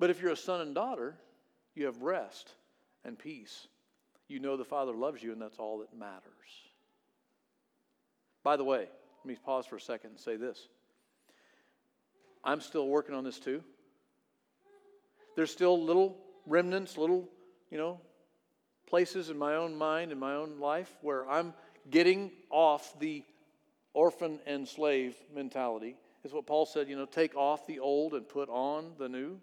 But 0.02 0.10
if 0.10 0.20
you're 0.20 0.32
a 0.32 0.36
son 0.36 0.62
and 0.62 0.74
daughter, 0.74 1.14
you 1.76 1.86
have 1.86 2.02
rest 2.02 2.50
and 3.06 3.20
peace. 3.20 3.68
You 4.28 4.40
know 4.40 4.58
the 4.58 4.66
Father 4.66 4.94
loves 4.94 5.22
you, 5.22 5.32
and 5.32 5.40
that's 5.40 5.60
all 5.60 5.78
that 5.78 5.96
matters. 5.96 6.24
By 8.42 8.58
the 8.58 8.64
way, 8.64 8.80
let 8.80 9.26
me 9.26 9.38
pause 9.46 9.68
for 9.68 9.76
a 9.76 9.80
second 9.80 10.10
and 10.10 10.20
say 10.20 10.38
this. 10.38 10.68
I'm 12.44 12.62
still 12.62 12.88
working 12.88 13.14
on 13.14 13.24
this 13.24 13.38
too. 13.38 13.64
There's 15.36 15.52
still 15.52 15.80
little 15.80 16.18
remnants, 16.48 16.98
little, 16.98 17.30
you 17.70 17.78
know, 17.78 18.02
places 18.88 19.30
in 19.30 19.38
my 19.38 19.54
own 19.54 19.76
mind, 19.76 20.12
in 20.12 20.18
my 20.18 20.34
own 20.34 20.60
life, 20.60 20.92
where 21.04 21.30
I'm 21.30 21.54
getting 21.92 22.32
off 22.50 23.00
the 23.00 23.24
orphan 23.94 24.40
and 24.48 24.68
slave 24.68 25.16
mentality. 25.32 25.96
Is 26.24 26.34
what 26.34 26.48
Paul 26.48 26.66
said, 26.66 26.90
you 26.90 26.96
know, 26.96 27.06
take 27.06 27.36
off 27.36 27.68
the 27.68 27.78
old 27.78 28.16
and 28.16 28.28
put 28.28 28.50
on 28.50 28.94
the 28.98 29.08
new. 29.08 29.40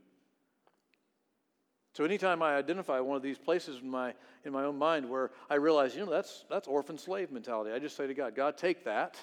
So 1.94 2.04
anytime 2.04 2.42
I 2.42 2.54
identify 2.56 3.00
one 3.00 3.16
of 3.16 3.22
these 3.22 3.38
places 3.38 3.80
in 3.82 3.90
my 3.90 4.14
in 4.44 4.52
my 4.52 4.64
own 4.64 4.78
mind 4.78 5.08
where 5.08 5.30
I 5.50 5.54
realize, 5.56 5.94
you 5.94 6.04
know, 6.04 6.10
that's 6.10 6.44
that's 6.48 6.68
orphan 6.68 6.98
slave 6.98 7.30
mentality, 7.30 7.72
I 7.72 7.78
just 7.78 7.96
say 7.96 8.06
to 8.06 8.14
God, 8.14 8.34
God, 8.34 8.56
take 8.56 8.84
that. 8.84 9.16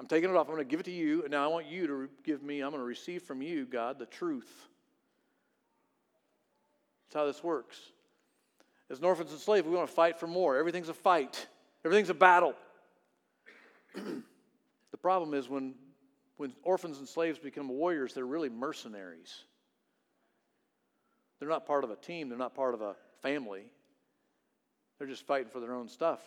I'm 0.00 0.06
taking 0.06 0.30
it 0.30 0.36
off. 0.36 0.48
I'm 0.48 0.54
going 0.54 0.66
to 0.66 0.70
give 0.70 0.80
it 0.80 0.84
to 0.84 0.92
you, 0.92 1.22
and 1.22 1.30
now 1.30 1.44
I 1.44 1.46
want 1.46 1.66
you 1.66 1.86
to 1.86 2.08
give 2.24 2.42
me. 2.42 2.60
I'm 2.60 2.70
going 2.70 2.80
to 2.80 2.86
receive 2.86 3.22
from 3.22 3.40
you, 3.42 3.66
God, 3.66 3.98
the 3.98 4.06
truth. 4.06 4.50
That's 7.06 7.14
how 7.14 7.26
this 7.26 7.44
works. 7.44 7.78
As 8.90 8.98
an 8.98 9.04
orphans 9.04 9.30
and 9.30 9.40
slave, 9.40 9.64
we 9.66 9.76
want 9.76 9.88
to 9.88 9.94
fight 9.94 10.18
for 10.18 10.26
more. 10.26 10.56
Everything's 10.56 10.88
a 10.88 10.94
fight. 10.94 11.46
Everything's 11.84 12.10
a 12.10 12.14
battle. 12.14 12.54
the 13.94 14.96
problem 15.00 15.34
is 15.34 15.48
when 15.48 15.74
when 16.36 16.52
orphans 16.64 16.98
and 16.98 17.06
slaves 17.06 17.38
become 17.38 17.68
warriors, 17.68 18.14
they're 18.14 18.26
really 18.26 18.48
mercenaries. 18.48 19.44
They're 21.42 21.48
not 21.48 21.66
part 21.66 21.82
of 21.82 21.90
a 21.90 21.96
team, 21.96 22.28
they're 22.28 22.38
not 22.38 22.54
part 22.54 22.72
of 22.72 22.82
a 22.82 22.94
family. 23.20 23.64
They're 24.96 25.08
just 25.08 25.26
fighting 25.26 25.48
for 25.48 25.58
their 25.58 25.74
own 25.74 25.88
stuff. 25.88 26.20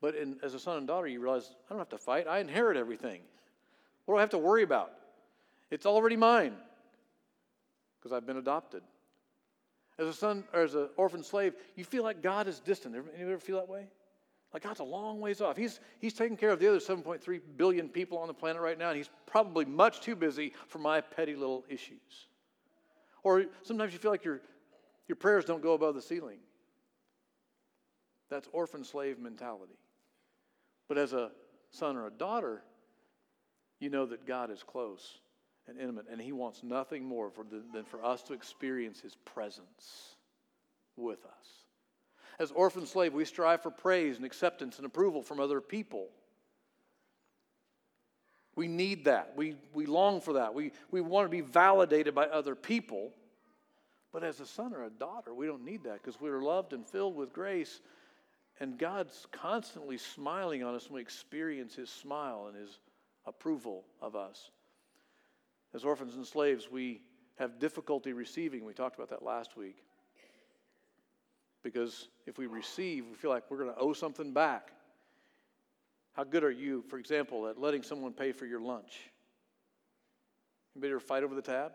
But 0.00 0.16
in, 0.16 0.38
as 0.42 0.54
a 0.54 0.58
son 0.58 0.78
and 0.78 0.88
daughter, 0.88 1.06
you 1.06 1.20
realize 1.20 1.54
I 1.70 1.72
don't 1.72 1.78
have 1.78 1.88
to 1.90 1.98
fight. 1.98 2.26
I 2.26 2.40
inherit 2.40 2.76
everything. 2.76 3.20
What 4.06 4.14
do 4.16 4.18
I 4.18 4.22
have 4.22 4.30
to 4.30 4.38
worry 4.38 4.64
about? 4.64 4.90
It's 5.70 5.86
already 5.86 6.16
mine 6.16 6.54
because 8.00 8.12
I've 8.12 8.26
been 8.26 8.38
adopted. 8.38 8.82
As 10.00 10.08
a 10.08 10.12
son 10.12 10.42
or 10.52 10.62
as 10.62 10.74
an 10.74 10.88
orphan 10.96 11.22
slave, 11.22 11.54
you 11.76 11.84
feel 11.84 12.02
like 12.02 12.22
God 12.22 12.48
is 12.48 12.58
distant. 12.58 12.96
Anybody 12.96 13.22
ever 13.22 13.38
feel 13.38 13.58
that 13.58 13.68
way? 13.68 13.86
Like 14.52 14.64
God's 14.64 14.80
a 14.80 14.84
long 14.84 15.20
ways 15.20 15.40
off. 15.40 15.56
He's, 15.56 15.78
he's 16.00 16.14
taking 16.14 16.36
care 16.36 16.50
of 16.50 16.58
the 16.58 16.66
other 16.66 16.78
7.3 16.78 17.40
billion 17.56 17.88
people 17.88 18.18
on 18.18 18.26
the 18.26 18.34
planet 18.34 18.60
right 18.60 18.76
now, 18.76 18.88
and 18.88 18.96
he's 18.96 19.10
probably 19.26 19.64
much 19.64 20.00
too 20.00 20.16
busy 20.16 20.54
for 20.66 20.80
my 20.80 21.00
petty 21.00 21.36
little 21.36 21.64
issues. 21.68 22.26
Or 23.24 23.46
sometimes 23.62 23.92
you 23.92 23.98
feel 23.98 24.10
like 24.10 24.24
your, 24.24 24.40
your 25.08 25.16
prayers 25.16 25.44
don't 25.44 25.62
go 25.62 25.72
above 25.72 25.94
the 25.94 26.02
ceiling. 26.02 26.38
That's 28.30 28.48
orphan 28.52 28.84
slave 28.84 29.18
mentality. 29.18 29.78
But 30.88 30.98
as 30.98 31.12
a 31.12 31.30
son 31.70 31.96
or 31.96 32.06
a 32.06 32.10
daughter, 32.10 32.62
you 33.80 33.90
know 33.90 34.06
that 34.06 34.26
God 34.26 34.50
is 34.50 34.62
close 34.62 35.18
and 35.66 35.78
intimate, 35.78 36.06
and 36.10 36.20
He 36.20 36.32
wants 36.32 36.62
nothing 36.62 37.04
more 37.04 37.30
for 37.30 37.44
the, 37.44 37.62
than 37.72 37.84
for 37.84 38.04
us 38.04 38.22
to 38.24 38.34
experience 38.34 39.00
His 39.00 39.16
presence 39.24 40.16
with 40.96 41.24
us. 41.24 41.46
As 42.38 42.50
orphan 42.50 42.86
slave, 42.86 43.14
we 43.14 43.24
strive 43.24 43.62
for 43.62 43.70
praise 43.70 44.16
and 44.16 44.24
acceptance 44.24 44.76
and 44.76 44.86
approval 44.86 45.22
from 45.22 45.40
other 45.40 45.60
people. 45.60 46.08
We 48.56 48.68
need 48.68 49.06
that. 49.06 49.32
We, 49.36 49.56
we 49.72 49.86
long 49.86 50.20
for 50.20 50.34
that. 50.34 50.54
We, 50.54 50.72
we 50.90 51.00
want 51.00 51.26
to 51.26 51.30
be 51.30 51.40
validated 51.40 52.14
by 52.14 52.26
other 52.26 52.54
people. 52.54 53.10
But 54.12 54.22
as 54.22 54.38
a 54.38 54.46
son 54.46 54.72
or 54.74 54.84
a 54.84 54.90
daughter, 54.90 55.34
we 55.34 55.46
don't 55.46 55.64
need 55.64 55.84
that 55.84 56.02
because 56.02 56.20
we're 56.20 56.40
loved 56.40 56.72
and 56.72 56.86
filled 56.86 57.16
with 57.16 57.32
grace. 57.32 57.80
And 58.60 58.78
God's 58.78 59.26
constantly 59.32 59.98
smiling 59.98 60.62
on 60.62 60.74
us 60.74 60.88
when 60.88 60.96
we 60.96 61.00
experience 61.00 61.74
His 61.74 61.90
smile 61.90 62.46
and 62.46 62.56
His 62.56 62.78
approval 63.26 63.84
of 64.00 64.14
us. 64.14 64.50
As 65.74 65.84
orphans 65.84 66.14
and 66.14 66.24
slaves, 66.24 66.70
we 66.70 67.00
have 67.36 67.58
difficulty 67.58 68.12
receiving. 68.12 68.64
We 68.64 68.72
talked 68.72 68.94
about 68.94 69.10
that 69.10 69.24
last 69.24 69.56
week. 69.56 69.78
Because 71.64 72.08
if 72.26 72.38
we 72.38 72.46
receive, 72.46 73.06
we 73.06 73.14
feel 73.14 73.30
like 73.30 73.50
we're 73.50 73.58
going 73.58 73.74
to 73.74 73.80
owe 73.80 73.94
something 73.94 74.32
back. 74.32 74.70
How 76.14 76.24
good 76.24 76.44
are 76.44 76.50
you, 76.50 76.82
for 76.88 76.98
example, 76.98 77.48
at 77.48 77.60
letting 77.60 77.82
someone 77.82 78.12
pay 78.12 78.32
for 78.32 78.46
your 78.46 78.60
lunch? 78.60 79.00
Anybody 80.74 80.92
ever 80.92 81.00
fight 81.00 81.22
over 81.22 81.34
the 81.34 81.42
tab? 81.42 81.72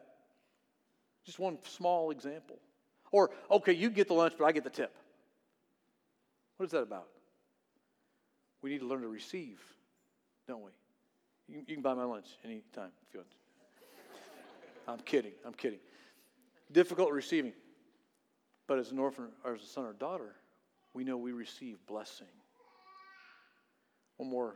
Just 1.26 1.40
one 1.40 1.58
small 1.66 2.12
example. 2.12 2.58
Or, 3.12 3.32
okay, 3.52 3.74
you 3.74 3.90
get 3.90 4.08
the 4.08 4.14
lunch, 4.14 4.34
but 4.38 4.46
I 4.46 4.52
get 4.52 4.64
the 4.64 4.70
tip. 4.70 4.96
What 6.58 6.66
is 6.66 6.72
that 6.72 6.84
about? 6.84 7.08
We 8.62 8.70
need 8.70 8.80
to 8.80 8.88
learn 8.88 9.02
to 9.02 9.08
receive, 9.08 9.60
don't 10.48 10.64
we? 10.64 10.72
You, 11.48 11.64
you 11.68 11.76
can 11.76 11.82
buy 11.82 11.94
my 11.94 12.04
lunch 12.04 12.28
anytime 12.44 12.92
if 13.08 13.14
you 13.14 13.20
want. 13.20 13.32
I'm 14.88 15.00
kidding. 15.06 15.34
I'm 15.46 15.54
kidding. 15.54 15.80
Difficult 16.72 17.12
receiving. 17.12 17.54
But 18.68 18.80
as 18.80 18.92
an 18.92 19.00
orphan 19.00 19.30
or 19.44 19.56
as 19.56 19.64
a 19.64 19.66
son 19.66 19.86
or 19.86 19.94
daughter, 19.94 20.36
we 20.94 21.04
know 21.04 21.18
we 21.18 21.32
receive 21.32 21.78
blessing. 21.88 22.28
One 24.20 24.30
more. 24.30 24.56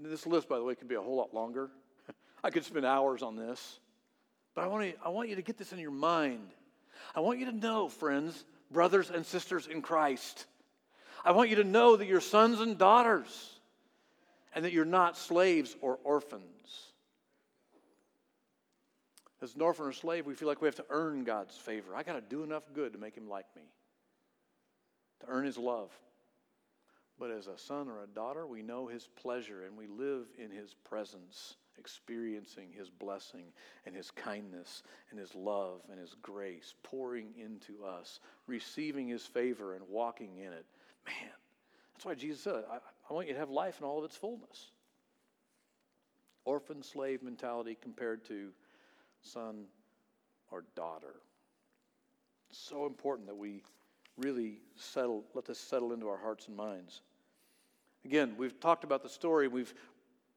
This 0.00 0.26
list, 0.26 0.48
by 0.48 0.58
the 0.58 0.64
way, 0.64 0.74
could 0.74 0.88
be 0.88 0.96
a 0.96 1.00
whole 1.00 1.14
lot 1.14 1.32
longer. 1.32 1.70
I 2.44 2.50
could 2.50 2.64
spend 2.64 2.84
hours 2.84 3.22
on 3.22 3.36
this. 3.36 3.78
But 4.56 4.64
I 4.64 4.66
want, 4.66 4.90
to, 4.90 5.06
I 5.06 5.10
want 5.10 5.28
you 5.28 5.36
to 5.36 5.42
get 5.42 5.56
this 5.56 5.72
in 5.72 5.78
your 5.78 5.92
mind. 5.92 6.48
I 7.14 7.20
want 7.20 7.38
you 7.38 7.46
to 7.46 7.52
know, 7.52 7.88
friends, 7.88 8.44
brothers 8.72 9.10
and 9.10 9.24
sisters 9.24 9.68
in 9.68 9.82
Christ. 9.82 10.46
I 11.24 11.30
want 11.30 11.48
you 11.48 11.56
to 11.56 11.64
know 11.64 11.94
that 11.94 12.06
you're 12.06 12.20
sons 12.20 12.58
and 12.58 12.76
daughters 12.76 13.60
and 14.52 14.64
that 14.64 14.72
you're 14.72 14.84
not 14.84 15.16
slaves 15.16 15.76
or 15.80 16.00
orphans. 16.02 16.42
As 19.40 19.54
an 19.54 19.60
orphan 19.60 19.86
or 19.86 19.92
slave, 19.92 20.26
we 20.26 20.34
feel 20.34 20.48
like 20.48 20.60
we 20.60 20.66
have 20.66 20.74
to 20.74 20.86
earn 20.90 21.22
God's 21.22 21.56
favor. 21.56 21.94
I 21.94 22.02
got 22.02 22.14
to 22.14 22.20
do 22.20 22.42
enough 22.42 22.64
good 22.74 22.94
to 22.94 22.98
make 22.98 23.16
him 23.16 23.28
like 23.28 23.46
me, 23.54 23.62
to 25.20 25.26
earn 25.28 25.44
his 25.44 25.56
love. 25.56 25.92
But 27.18 27.30
as 27.30 27.48
a 27.48 27.58
son 27.58 27.88
or 27.88 28.02
a 28.02 28.06
daughter, 28.06 28.46
we 28.46 28.62
know 28.62 28.86
his 28.86 29.08
pleasure 29.20 29.64
and 29.64 29.76
we 29.76 29.86
live 29.88 30.26
in 30.38 30.50
his 30.50 30.74
presence, 30.84 31.56
experiencing 31.76 32.68
his 32.76 32.90
blessing 32.90 33.46
and 33.86 33.94
his 33.94 34.10
kindness 34.12 34.84
and 35.10 35.18
his 35.18 35.34
love 35.34 35.80
and 35.90 35.98
his 35.98 36.14
grace 36.22 36.74
pouring 36.84 37.34
into 37.36 37.84
us, 37.84 38.20
receiving 38.46 39.08
his 39.08 39.26
favor 39.26 39.74
and 39.74 39.84
walking 39.88 40.36
in 40.38 40.52
it. 40.52 40.64
Man, 41.06 41.30
that's 41.94 42.04
why 42.04 42.14
Jesus 42.14 42.40
said, 42.40 42.62
I, 42.70 42.76
I 43.10 43.12
want 43.12 43.26
you 43.26 43.34
to 43.34 43.40
have 43.40 43.50
life 43.50 43.80
in 43.80 43.86
all 43.86 43.98
of 43.98 44.04
its 44.04 44.16
fullness. 44.16 44.70
Orphan 46.44 46.82
slave 46.82 47.22
mentality 47.22 47.76
compared 47.80 48.24
to 48.26 48.50
son 49.22 49.64
or 50.52 50.64
daughter. 50.76 51.16
It's 52.48 52.58
so 52.58 52.86
important 52.86 53.26
that 53.26 53.36
we 53.36 53.62
really 54.16 54.60
settle, 54.76 55.24
let 55.34 55.44
this 55.44 55.58
settle 55.58 55.92
into 55.92 56.08
our 56.08 56.16
hearts 56.16 56.46
and 56.48 56.56
minds. 56.56 57.02
Again, 58.08 58.36
we've 58.38 58.58
talked 58.58 58.84
about 58.84 59.02
the 59.02 59.08
story. 59.10 59.48
We've 59.48 59.74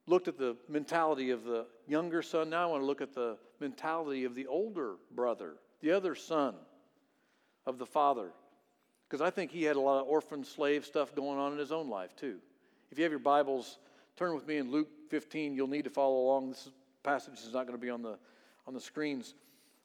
looked 0.05 0.27
at 0.27 0.37
the 0.37 0.57
mentality 0.67 1.29
of 1.29 1.45
the 1.45 1.67
younger 1.87 2.21
son. 2.21 2.49
Now 2.49 2.63
I 2.63 2.65
want 2.65 2.81
to 2.81 2.85
look 2.85 2.99
at 2.99 3.13
the 3.13 3.37
mentality 3.61 4.25
of 4.25 4.35
the 4.35 4.45
older 4.47 4.95
brother, 5.15 5.53
the 5.79 5.91
other 5.91 6.13
son 6.13 6.55
of 7.65 7.77
the 7.77 7.85
father. 7.85 8.33
Because 9.07 9.21
I 9.21 9.29
think 9.29 9.51
he 9.51 9.63
had 9.63 9.77
a 9.77 9.79
lot 9.79 10.01
of 10.01 10.07
orphan 10.09 10.43
slave 10.43 10.85
stuff 10.85 11.15
going 11.15 11.39
on 11.39 11.53
in 11.53 11.59
his 11.59 11.71
own 11.71 11.87
life, 11.89 12.13
too. 12.13 12.39
If 12.91 12.97
you 12.97 13.05
have 13.05 13.11
your 13.13 13.19
Bibles, 13.19 13.77
turn 14.17 14.35
with 14.35 14.45
me 14.45 14.57
in 14.57 14.69
Luke 14.69 14.89
15. 15.09 15.55
You'll 15.55 15.67
need 15.67 15.85
to 15.85 15.89
follow 15.89 16.25
along. 16.25 16.49
This 16.49 16.67
passage 17.03 17.35
is 17.35 17.53
not 17.53 17.67
going 17.67 17.79
to 17.79 17.81
be 17.81 17.89
on 17.89 18.01
the 18.01 18.19
on 18.67 18.73
the 18.73 18.81
screens. 18.81 19.33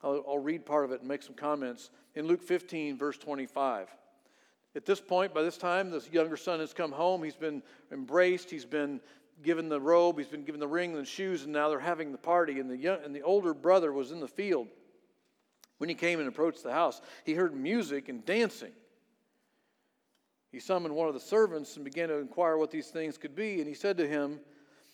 I'll, 0.03 0.25
I'll 0.27 0.39
read 0.41 0.67
part 0.67 0.85
of 0.85 0.91
it 0.91 1.03
and 1.03 1.09
make 1.09 1.23
some 1.23 1.37
comments. 1.37 1.91
In 2.17 2.27
Luke 2.27 2.43
15, 2.43 2.99
verse 2.99 3.17
25. 3.17 3.87
At 4.77 4.85
this 4.85 5.01
point, 5.01 5.33
by 5.33 5.43
this 5.43 5.57
time, 5.57 5.91
this 5.91 6.11
younger 6.13 6.37
son 6.37 6.61
has 6.61 6.75
come 6.75 6.93
home. 6.93 7.23
He's 7.23 7.35
been 7.35 7.63
embraced. 7.91 8.51
He's 8.51 8.67
been 8.67 9.01
given 9.43 9.71
the 9.71 9.81
robe. 9.81 10.19
He's 10.19 10.29
been 10.29 10.45
given 10.45 10.61
the 10.61 10.69
ring 10.69 10.91
and 10.91 11.01
the 11.01 11.07
shoes, 11.07 11.45
and 11.45 11.53
now 11.53 11.71
they're 11.71 11.81
having 11.81 12.13
the 12.13 12.19
party. 12.19 12.61
And 12.61 12.71
the, 12.71 12.77
young, 12.77 12.99
and 13.03 13.17
the 13.17 13.23
older 13.23 13.55
brother 13.55 13.91
was 13.91 14.13
in 14.13 14.21
the 14.21 14.29
field. 14.29 14.69
When 15.79 15.89
he 15.89 15.95
came 15.95 16.19
and 16.19 16.29
approached 16.29 16.63
the 16.63 16.73
house, 16.73 17.01
he 17.25 17.33
heard 17.33 17.55
music 17.57 18.11
and 18.11 18.25
dancing. 18.27 18.73
He 20.53 20.61
summoned 20.61 20.95
one 20.95 21.09
of 21.09 21.15
the 21.15 21.21
servants 21.21 21.77
and 21.77 21.85
began 21.85 22.09
to 22.09 22.19
inquire 22.19 22.59
what 22.59 22.71
these 22.71 22.89
things 22.89 23.17
could 23.17 23.35
be. 23.35 23.61
And 23.61 23.69
he 23.69 23.75
said 23.75 23.97
to 23.97 24.07
him, 24.07 24.41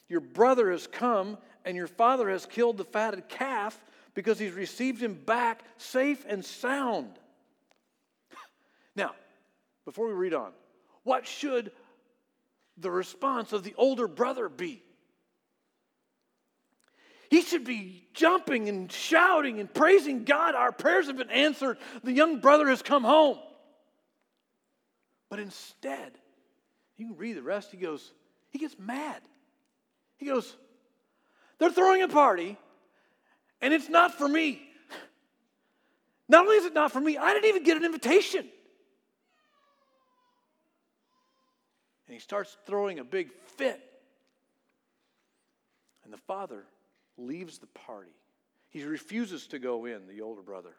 Your 0.08 0.20
brother 0.20 0.70
has 0.70 0.86
come 0.86 1.38
and 1.64 1.76
your 1.76 1.88
father 1.88 2.30
has 2.30 2.46
killed 2.46 2.78
the 2.78 2.84
fatted 2.84 3.28
calf 3.28 3.80
because 4.14 4.38
he's 4.38 4.52
received 4.52 5.02
him 5.02 5.14
back 5.14 5.64
safe 5.76 6.24
and 6.28 6.44
sound. 6.44 7.18
Now, 8.94 9.12
before 9.84 10.06
we 10.06 10.14
read 10.14 10.34
on, 10.34 10.52
what 11.02 11.26
should 11.26 11.72
the 12.76 12.90
response 12.90 13.52
of 13.52 13.64
the 13.64 13.74
older 13.76 14.08
brother 14.08 14.48
be? 14.48 14.82
He 17.30 17.40
should 17.40 17.64
be 17.64 18.06
jumping 18.12 18.68
and 18.68 18.92
shouting 18.92 19.58
and 19.58 19.72
praising 19.72 20.24
God. 20.24 20.54
Our 20.54 20.70
prayers 20.70 21.06
have 21.06 21.16
been 21.16 21.30
answered. 21.30 21.78
The 22.04 22.12
young 22.12 22.40
brother 22.40 22.68
has 22.68 22.82
come 22.82 23.04
home. 23.04 23.38
But 25.30 25.38
instead, 25.38 26.12
you 26.98 27.06
can 27.06 27.16
read 27.16 27.38
the 27.38 27.42
rest. 27.42 27.70
He 27.70 27.78
goes, 27.78 28.12
he 28.50 28.58
gets 28.58 28.78
mad. 28.78 29.22
He 30.18 30.26
goes, 30.26 30.54
they're 31.58 31.70
throwing 31.70 32.02
a 32.02 32.08
party, 32.08 32.58
and 33.62 33.72
it's 33.72 33.88
not 33.88 34.18
for 34.18 34.28
me. 34.28 34.60
Not 36.28 36.44
only 36.44 36.56
is 36.56 36.66
it 36.66 36.74
not 36.74 36.92
for 36.92 37.00
me, 37.00 37.16
I 37.16 37.32
didn't 37.32 37.48
even 37.48 37.62
get 37.62 37.78
an 37.78 37.84
invitation. 37.84 38.46
And 42.12 42.21
he 42.21 42.23
starts 42.23 42.59
throwing 42.66 42.99
a 42.99 43.04
big 43.04 43.33
fit. 43.57 43.81
And 46.04 46.12
the 46.12 46.19
father 46.19 46.64
leaves 47.16 47.57
the 47.57 47.69
party. 47.69 48.12
He 48.69 48.85
refuses 48.85 49.47
to 49.47 49.59
go 49.59 49.87
in, 49.87 50.07
the 50.07 50.21
older 50.21 50.42
brother. 50.42 50.75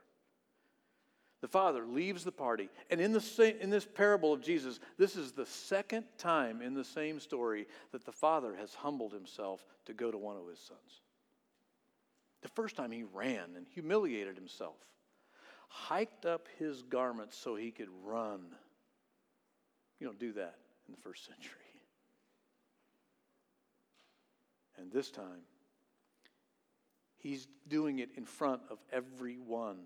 The 1.42 1.48
father 1.48 1.88
leaves 1.88 2.24
the 2.24 2.32
party. 2.32 2.70
And 2.92 3.02
in, 3.02 3.13
the 3.13 3.56
in 3.60 3.72
this 3.72 3.84
parable 3.84 4.32
of 4.32 4.44
Jesus, 4.44 4.80
this 5.00 5.16
is 5.16 5.32
the 5.32 5.48
second 5.48 6.04
time 6.20 6.62
in 6.62 6.75
the 6.75 6.84
same 6.84 7.20
story 7.20 7.66
that 7.94 8.06
the 8.06 8.12
father 8.12 8.56
has 8.56 8.75
humbled 8.75 9.12
himself 9.12 9.66
to 9.86 9.94
go 9.96 10.12
to 10.12 10.18
one 10.20 10.38
of 10.38 10.48
his 10.48 10.60
sons. 10.60 11.02
The 12.44 12.50
first 12.50 12.75
time 12.75 12.92
he 12.92 13.06
ran 13.12 13.56
and 13.58 13.66
humiliated 13.74 14.36
himself, 14.36 14.78
hiked 15.68 16.28
up 16.28 16.48
his 16.60 16.84
garments 16.84 17.36
so 17.36 17.56
he 17.56 17.72
could 17.72 17.90
run. 18.04 18.42
You 20.00 20.06
don't 20.06 20.20
do 20.20 20.34
that 20.34 20.58
in 20.88 20.94
the 20.94 21.02
first 21.02 21.25
century. 21.25 21.60
And 24.78 24.92
this 24.92 25.12
time, 25.12 25.46
he's 27.18 27.48
doing 27.68 28.00
it 28.00 28.10
in 28.18 28.25
front 28.25 28.62
of 28.70 28.80
everyone. 28.92 29.78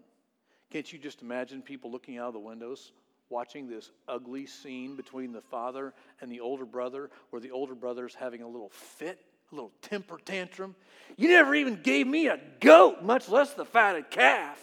Can't 0.71 0.91
you 0.91 0.99
just 0.99 1.21
imagine 1.21 1.61
people 1.61 1.91
looking 1.91 2.17
out 2.17 2.27
of 2.27 2.33
the 2.33 2.39
windows 2.39 2.91
watching 3.29 3.67
this 3.67 3.91
ugly 4.07 4.45
scene 4.45 4.95
between 4.95 5.31
the 5.31 5.41
father 5.41 5.93
and 6.21 6.31
the 6.31 6.39
older 6.39 6.65
brother, 6.65 7.09
where 7.29 7.41
the 7.41 7.51
older 7.51 7.75
brother's 7.75 8.15
having 8.15 8.41
a 8.41 8.47
little 8.47 8.69
fit, 8.69 9.19
a 9.51 9.55
little 9.55 9.71
temper 9.81 10.17
tantrum? 10.23 10.75
You 11.17 11.29
never 11.29 11.53
even 11.53 11.81
gave 11.81 12.07
me 12.07 12.27
a 12.27 12.39
goat, 12.59 13.03
much 13.03 13.29
less 13.29 13.53
the 13.53 13.65
fatted 13.65 14.09
calf. 14.09 14.59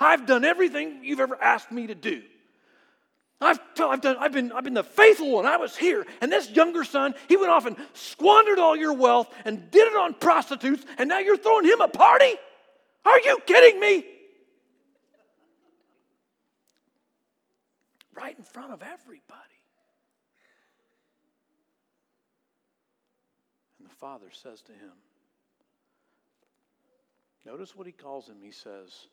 I've 0.00 0.26
done 0.26 0.44
everything 0.44 1.00
you've 1.02 1.20
ever 1.20 1.40
asked 1.40 1.70
me 1.70 1.86
to 1.86 1.94
do. 1.94 2.22
I've, 3.44 3.60
I've, 3.78 4.00
done, 4.00 4.16
I've, 4.18 4.32
been, 4.32 4.52
I've 4.52 4.64
been 4.64 4.74
the 4.74 4.82
faithful 4.82 5.30
one. 5.30 5.44
I 5.44 5.58
was 5.58 5.76
here. 5.76 6.06
And 6.22 6.32
this 6.32 6.50
younger 6.50 6.82
son, 6.82 7.14
he 7.28 7.36
went 7.36 7.50
off 7.50 7.66
and 7.66 7.76
squandered 7.92 8.58
all 8.58 8.74
your 8.74 8.94
wealth 8.94 9.32
and 9.44 9.70
did 9.70 9.86
it 9.86 9.96
on 9.96 10.14
prostitutes, 10.14 10.84
and 10.96 11.08
now 11.08 11.18
you're 11.18 11.36
throwing 11.36 11.66
him 11.66 11.80
a 11.82 11.88
party? 11.88 12.34
Are 13.04 13.20
you 13.20 13.38
kidding 13.44 13.78
me? 13.78 14.06
Right 18.14 18.36
in 18.38 18.44
front 18.44 18.72
of 18.72 18.82
everybody. 18.82 19.40
And 23.78 23.86
the 23.86 23.94
father 23.94 24.28
says 24.32 24.62
to 24.62 24.72
him, 24.72 24.92
Notice 27.44 27.76
what 27.76 27.86
he 27.86 27.92
calls 27.92 28.26
him. 28.26 28.36
He 28.40 28.52
says, 28.52 29.08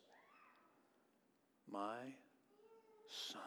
My 1.70 1.98
son. 3.10 3.42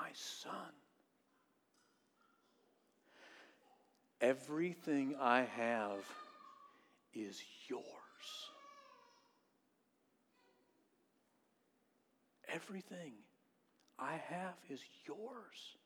My 0.00 0.10
son. 0.14 0.72
Everything 4.20 5.14
I 5.20 5.42
have 5.42 6.04
is 7.12 7.42
yours. 7.68 7.84
Everything 12.52 13.12
I 13.98 14.12
have 14.28 14.54
is 14.70 14.80
yours. 15.06 15.76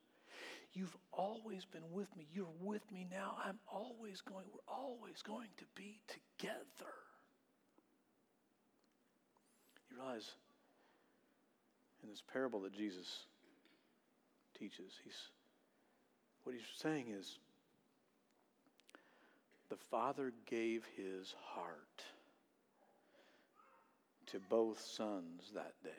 You've 0.73 0.97
always 1.12 1.64
been 1.64 1.90
with 1.90 2.09
me. 2.16 2.26
You're 2.33 2.47
with 2.61 2.83
me 2.92 3.06
now. 3.11 3.37
I'm 3.44 3.59
always 3.73 4.21
going, 4.21 4.44
we're 4.52 4.75
always 4.75 5.23
going 5.23 5.49
to 5.59 5.64
be 5.75 6.00
together. 6.06 6.92
You 9.90 9.97
realize 9.99 10.30
in 12.02 12.09
this 12.09 12.23
parable 12.33 12.61
that 12.61 12.73
Jesus 12.73 13.26
teaches, 14.58 14.92
he's 15.02 15.30
what 16.44 16.54
he's 16.54 16.62
saying 16.76 17.06
is 17.08 17.38
the 19.70 19.76
Father 19.90 20.32
gave 20.46 20.84
his 20.96 21.34
heart 21.40 22.04
to 24.26 24.38
both 24.50 24.80
sons 24.80 25.50
that 25.54 25.75
day. 25.82 25.90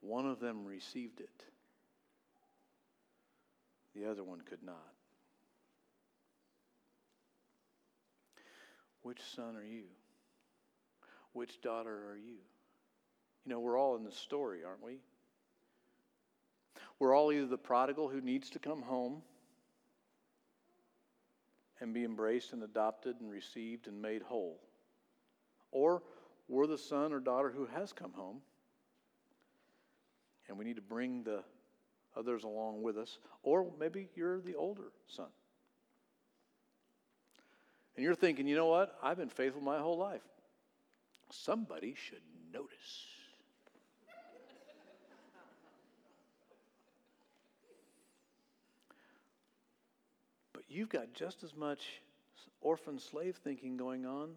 One 0.00 0.26
of 0.26 0.40
them 0.40 0.64
received 0.64 1.20
it, 1.20 1.44
the 3.94 4.10
other 4.10 4.24
one 4.24 4.40
could 4.40 4.62
not. 4.62 4.94
Which 9.02 9.20
son 9.34 9.56
are 9.56 9.64
you? 9.64 9.84
Which 11.32 11.60
daughter 11.60 12.10
are 12.10 12.16
you? 12.16 12.38
You 13.46 13.52
know, 13.52 13.60
we're 13.60 13.78
all 13.78 13.96
in 13.96 14.04
this 14.04 14.16
story, 14.16 14.64
aren't 14.66 14.82
we? 14.82 14.98
We're 16.98 17.14
all 17.14 17.32
either 17.32 17.46
the 17.46 17.56
prodigal 17.56 18.08
who 18.08 18.20
needs 18.20 18.50
to 18.50 18.58
come 18.58 18.82
home 18.82 19.22
and 21.80 21.94
be 21.94 22.04
embraced 22.04 22.52
and 22.52 22.62
adopted 22.62 23.16
and 23.20 23.30
received 23.30 23.86
and 23.86 24.02
made 24.02 24.22
whole, 24.22 24.58
or 25.70 26.02
we're 26.48 26.66
the 26.66 26.78
son 26.78 27.12
or 27.12 27.20
daughter 27.20 27.50
who 27.50 27.66
has 27.66 27.92
come 27.92 28.12
home 28.12 28.40
and 30.48 30.58
we 30.58 30.64
need 30.64 30.76
to 30.76 30.82
bring 30.82 31.22
the 31.22 31.42
others 32.16 32.44
along 32.44 32.82
with 32.82 32.96
us. 32.96 33.18
Or 33.42 33.66
maybe 33.78 34.08
you're 34.14 34.40
the 34.40 34.54
older 34.54 34.92
son. 35.08 35.26
And 37.96 38.04
you're 38.04 38.14
thinking, 38.14 38.46
you 38.46 38.56
know 38.56 38.66
what? 38.66 38.96
I've 39.02 39.16
been 39.16 39.28
faithful 39.28 39.62
my 39.62 39.78
whole 39.78 39.98
life. 39.98 40.22
Somebody 41.30 41.94
should 41.96 42.22
notice. 42.52 43.06
but 50.52 50.55
you've 50.68 50.88
got 50.88 51.12
just 51.14 51.42
as 51.42 51.54
much 51.54 52.00
orphan 52.60 52.98
slave 52.98 53.36
thinking 53.42 53.76
going 53.76 54.06
on 54.06 54.30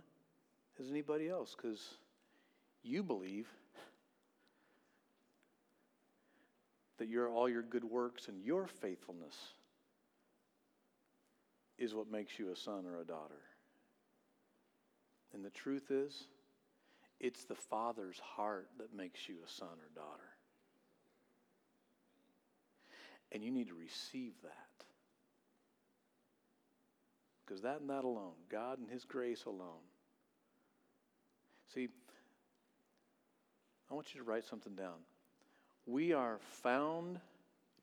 as 0.80 0.89
anybody 0.89 1.30
else 1.30 1.56
because 1.56 1.82
you 2.84 3.03
believe 3.03 3.47
that 6.97 7.08
your, 7.08 7.30
all 7.30 7.49
your 7.49 7.63
good 7.63 7.84
works 7.84 8.27
and 8.27 8.43
your 8.43 8.67
faithfulness 8.67 9.36
is 11.77 11.95
what 11.95 12.12
makes 12.12 12.38
you 12.38 12.51
a 12.51 12.56
son 12.56 12.86
or 12.86 13.01
a 13.01 13.06
daughter. 13.06 13.41
And 15.34 15.43
the 15.43 15.49
truth 15.49 15.91
is, 15.91 16.27
it's 17.19 17.45
the 17.45 17.56
Father's 17.56 18.19
heart 18.19 18.67
that 18.77 18.93
makes 18.93 19.27
you 19.27 19.36
a 19.45 19.49
son 19.49 19.67
or 19.67 19.89
daughter. 19.95 20.23
And 23.32 23.43
you 23.43 23.51
need 23.51 23.67
to 23.67 23.75
receive 23.75 24.34
that. 24.43 24.68
Because 27.49 27.63
that 27.63 27.81
and 27.81 27.89
that 27.89 28.03
alone, 28.03 28.33
God 28.51 28.77
and 28.77 28.88
His 28.88 29.05
grace 29.05 29.45
alone. 29.45 29.81
See, 31.73 31.88
I 33.89 33.93
want 33.95 34.13
you 34.13 34.21
to 34.21 34.23
write 34.23 34.45
something 34.45 34.75
down. 34.75 34.99
We 35.88 36.13
are 36.13 36.38
found 36.62 37.19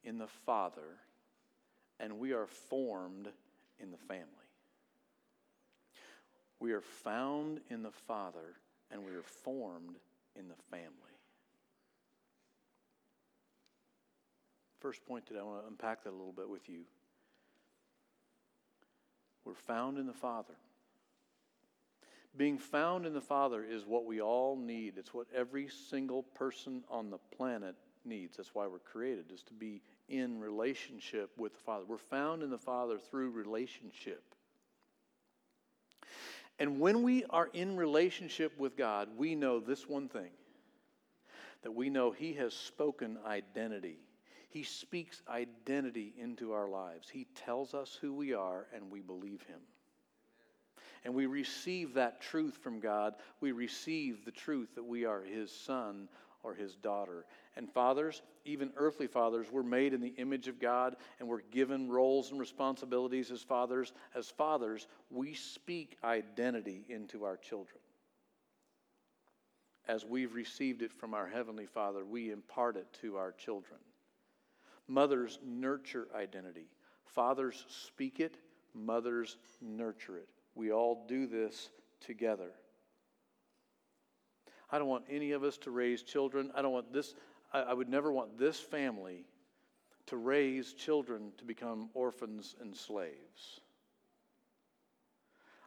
in 0.04 0.18
the 0.18 0.28
Father 0.28 1.00
and 1.98 2.20
we 2.20 2.32
are 2.32 2.46
formed 2.46 3.26
in 3.80 3.90
the 3.90 3.96
family. 3.96 4.24
We 6.60 6.70
are 6.70 6.80
found 6.80 7.58
in 7.68 7.82
the 7.82 7.90
Father 7.90 8.60
and 8.92 9.04
we 9.04 9.16
are 9.16 9.24
formed 9.24 9.96
in 10.36 10.46
the 10.46 10.54
family. 10.70 10.92
First 14.78 15.04
point 15.04 15.26
today, 15.26 15.40
I 15.40 15.42
want 15.42 15.62
to 15.62 15.66
unpack 15.66 16.04
that 16.04 16.10
a 16.10 16.16
little 16.16 16.32
bit 16.32 16.48
with 16.48 16.68
you. 16.68 16.82
We're 19.46 19.54
found 19.54 19.96
in 19.96 20.06
the 20.06 20.12
Father. 20.12 20.54
Being 22.36 22.58
found 22.58 23.06
in 23.06 23.14
the 23.14 23.20
Father 23.20 23.64
is 23.64 23.86
what 23.86 24.04
we 24.04 24.20
all 24.20 24.56
need. 24.56 24.94
It's 24.98 25.14
what 25.14 25.28
every 25.34 25.68
single 25.88 26.22
person 26.22 26.82
on 26.90 27.10
the 27.10 27.18
planet 27.36 27.76
needs. 28.04 28.36
That's 28.36 28.54
why 28.54 28.66
we're 28.66 28.78
created, 28.80 29.30
is 29.32 29.42
to 29.44 29.54
be 29.54 29.80
in 30.08 30.40
relationship 30.40 31.30
with 31.38 31.54
the 31.54 31.60
Father. 31.60 31.84
We're 31.86 31.96
found 31.96 32.42
in 32.42 32.50
the 32.50 32.58
Father 32.58 32.98
through 32.98 33.30
relationship. 33.30 34.22
And 36.58 36.80
when 36.80 37.02
we 37.02 37.24
are 37.30 37.48
in 37.52 37.76
relationship 37.76 38.58
with 38.58 38.76
God, 38.76 39.08
we 39.16 39.34
know 39.34 39.60
this 39.60 39.88
one 39.88 40.08
thing 40.08 40.30
that 41.62 41.72
we 41.72 41.90
know 41.90 42.10
He 42.10 42.34
has 42.34 42.52
spoken 42.52 43.18
identity. 43.26 43.98
He 44.56 44.62
speaks 44.62 45.20
identity 45.28 46.14
into 46.18 46.52
our 46.52 46.66
lives. 46.66 47.10
He 47.10 47.26
tells 47.44 47.74
us 47.74 47.98
who 48.00 48.14
we 48.14 48.32
are, 48.32 48.66
and 48.74 48.90
we 48.90 49.02
believe 49.02 49.42
Him. 49.42 49.60
And 51.04 51.14
we 51.14 51.26
receive 51.26 51.92
that 51.92 52.22
truth 52.22 52.56
from 52.62 52.80
God. 52.80 53.16
We 53.42 53.52
receive 53.52 54.24
the 54.24 54.30
truth 54.30 54.74
that 54.74 54.82
we 54.82 55.04
are 55.04 55.20
His 55.20 55.52
son 55.52 56.08
or 56.42 56.54
His 56.54 56.74
daughter. 56.74 57.26
And 57.54 57.70
fathers, 57.70 58.22
even 58.46 58.72
earthly 58.78 59.06
fathers, 59.06 59.52
were 59.52 59.62
made 59.62 59.92
in 59.92 60.00
the 60.00 60.14
image 60.16 60.48
of 60.48 60.58
God 60.58 60.96
and 61.20 61.28
were 61.28 61.44
given 61.50 61.90
roles 61.90 62.30
and 62.30 62.40
responsibilities 62.40 63.30
as 63.30 63.42
fathers. 63.42 63.92
As 64.14 64.30
fathers, 64.30 64.86
we 65.10 65.34
speak 65.34 65.98
identity 66.02 66.86
into 66.88 67.24
our 67.24 67.36
children. 67.36 67.80
As 69.86 70.06
we've 70.06 70.34
received 70.34 70.80
it 70.80 70.94
from 70.94 71.12
our 71.12 71.28
Heavenly 71.28 71.66
Father, 71.66 72.06
we 72.06 72.30
impart 72.32 72.78
it 72.78 72.86
to 73.02 73.18
our 73.18 73.32
children. 73.32 73.80
Mothers 74.88 75.38
nurture 75.44 76.08
identity. 76.14 76.68
Fathers 77.04 77.64
speak 77.68 78.20
it, 78.20 78.36
mothers 78.74 79.36
nurture 79.60 80.18
it. 80.18 80.28
We 80.54 80.72
all 80.72 81.06
do 81.08 81.26
this 81.26 81.70
together. 82.00 82.50
I 84.70 84.78
don't 84.78 84.88
want 84.88 85.04
any 85.08 85.32
of 85.32 85.44
us 85.44 85.56
to 85.58 85.70
raise 85.70 86.02
children. 86.02 86.50
I 86.54 86.62
don't 86.62 86.72
want 86.72 86.92
this 86.92 87.14
I, 87.52 87.62
I 87.62 87.72
would 87.72 87.88
never 87.88 88.12
want 88.12 88.38
this 88.38 88.58
family 88.60 89.24
to 90.06 90.16
raise 90.16 90.72
children 90.72 91.32
to 91.38 91.44
become 91.44 91.90
orphans 91.94 92.54
and 92.60 92.74
slaves. 92.74 93.60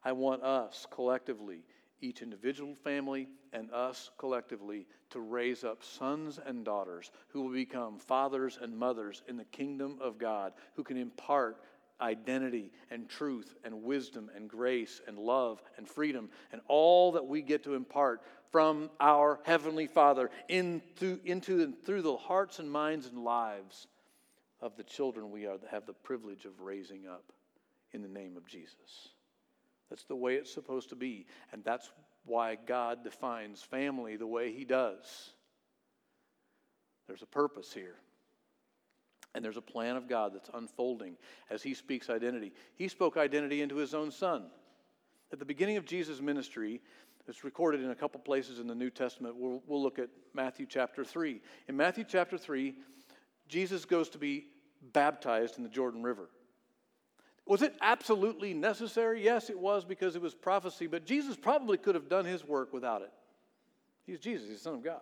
I 0.03 0.13
want 0.13 0.43
us 0.43 0.88
collectively, 0.91 1.63
each 2.01 2.21
individual 2.21 2.75
family 2.75 3.27
and 3.53 3.71
us 3.71 4.12
collectively, 4.17 4.85
to 5.09 5.19
raise 5.19 5.63
up 5.63 5.83
sons 5.83 6.39
and 6.45 6.63
daughters 6.63 7.12
who 7.29 7.41
will 7.41 7.53
become 7.53 7.97
fathers 7.97 8.59
and 8.62 8.77
mothers 8.77 9.23
in 9.27 9.38
the 9.38 9.45
kingdom 9.45 9.97
of 10.01 10.17
God, 10.17 10.53
who 10.75 10.83
can 10.83 10.97
impart 10.97 11.57
identity 12.01 12.71
and 12.91 13.09
truth 13.09 13.55
and 13.63 13.83
wisdom 13.83 14.29
and 14.35 14.49
grace 14.49 15.01
and 15.07 15.17
love 15.17 15.62
and 15.77 15.88
freedom 15.88 16.29
and 16.51 16.62
all 16.67 17.12
that 17.12 17.25
we 17.25 17.41
get 17.41 17.63
to 17.63 17.75
impart 17.75 18.21
from 18.51 18.89
our 18.99 19.39
Heavenly 19.43 19.88
Father 19.88 20.29
into, 20.47 21.19
into 21.25 21.62
and 21.62 21.83
through 21.85 22.01
the 22.01 22.17
hearts 22.17 22.59
and 22.59 22.71
minds 22.71 23.07
and 23.07 23.23
lives 23.23 23.88
of 24.62 24.75
the 24.75 24.83
children 24.83 25.31
we 25.31 25.45
are, 25.45 25.57
have 25.69 25.85
the 25.85 25.93
privilege 25.93 26.45
of 26.45 26.59
raising 26.62 27.07
up 27.07 27.31
in 27.93 28.01
the 28.01 28.07
name 28.07 28.38
of 28.38 28.45
Jesus. 28.47 29.09
That's 29.89 30.04
the 30.04 30.15
way 30.15 30.36
it's 30.36 30.54
supposed 30.54 30.89
to 30.89 30.95
be. 30.95 31.25
And 31.52 31.63
that's 31.63 31.91
why 32.25 32.58
God 32.67 33.04
defines 33.04 33.62
family 33.62 34.15
the 34.15 34.28
way 34.28 34.52
He 34.52 34.65
does. 34.65 35.34
There's 37.08 37.21
a 37.21 37.28
purpose 37.28 37.73
here. 37.73 37.95
And 39.36 39.45
there's 39.45 39.58
a 39.58 39.62
plan 39.62 39.95
of 39.95 40.08
God 40.08 40.34
that's 40.34 40.49
unfolding 40.54 41.15
as 41.49 41.63
He 41.63 41.73
speaks 41.73 42.10
identity. 42.10 42.54
He 42.75 42.88
spoke 42.88 43.17
identity 43.17 43.62
into 43.62 43.75
His 43.75 43.93
own 43.93 44.12
Son. 44.12 44.45
At 45.32 45.39
the 45.39 45.45
beginning 45.45 45.78
of 45.78 45.86
Jesus' 45.86 46.21
ministry, 46.21 46.82
it's 47.28 47.43
recorded 47.43 47.82
in 47.82 47.91
a 47.91 47.95
couple 47.95 48.19
places 48.19 48.60
in 48.60 48.65
the 48.65 48.73
New 48.73 48.89
Testament. 48.89 49.36
We'll, 49.38 49.62
we'll 49.67 49.82
look 49.82 49.99
at 49.99 50.10
Matthew 50.34 50.65
chapter 50.67 51.06
3. 51.06 51.41
In 51.67 51.78
Matthew 51.78 52.04
chapter 52.08 52.38
3, 52.38 52.73
Jesus 53.47 53.86
goes 53.86 54.10
to 54.10 54.17
be 54.17 54.47
baptized 54.93 55.58
in 55.58 55.63
the 55.63 55.69
Jordan 55.69 56.02
River. 56.02 56.30
Was 57.49 57.63
it 57.63 57.73
absolutely 57.81 58.53
necessary? 58.53 59.23
Yes, 59.23 59.49
it 59.49 59.57
was 59.57 59.83
because 59.83 60.15
it 60.15 60.21
was 60.21 60.35
prophecy, 60.35 60.85
but 60.85 61.03
Jesus 61.03 61.35
probably 61.35 61.79
could 61.79 61.95
have 61.95 62.07
done 62.07 62.23
his 62.23 62.45
work 62.45 62.71
without 62.71 63.01
it. 63.01 63.12
He's 64.05 64.19
Jesus, 64.19 64.47
he's 64.47 64.59
the 64.59 64.63
Son 64.63 64.75
of 64.75 64.83
God. 64.83 65.01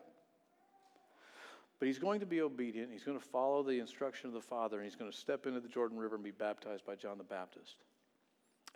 But 1.78 1.88
he's 1.88 2.00
going 2.00 2.22
to 2.22 2.26
be 2.26 2.40
obedient. 2.40 2.90
He's 2.90 3.04
going 3.04 3.20
to 3.20 3.26
follow 3.26 3.64
the 3.64 3.80
instruction 3.80 4.28
of 4.28 4.34
the 4.34 4.40
Father, 4.40 4.78
and 4.78 4.86
he's 4.86 4.96
going 4.96 5.12
to 5.12 5.18
step 5.18 5.46
into 5.46 5.60
the 5.60 5.68
Jordan 5.68 5.98
River 5.98 6.16
and 6.16 6.24
be 6.24 6.32
baptized 6.32 6.86
by 6.86 6.96
John 6.96 7.18
the 7.18 7.24
Baptist. 7.26 7.76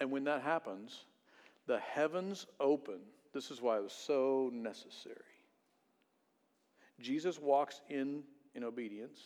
And 0.01 0.11
when 0.11 0.25
that 0.25 0.41
happens, 0.41 1.05
the 1.65 1.79
heavens 1.79 2.47
open. 2.59 2.99
This 3.33 3.51
is 3.51 3.61
why 3.61 3.77
it 3.77 3.83
was 3.83 3.93
so 3.93 4.51
necessary. 4.53 5.15
Jesus 6.99 7.39
walks 7.39 7.79
in 7.89 8.23
in 8.53 8.65
obedience, 8.65 9.21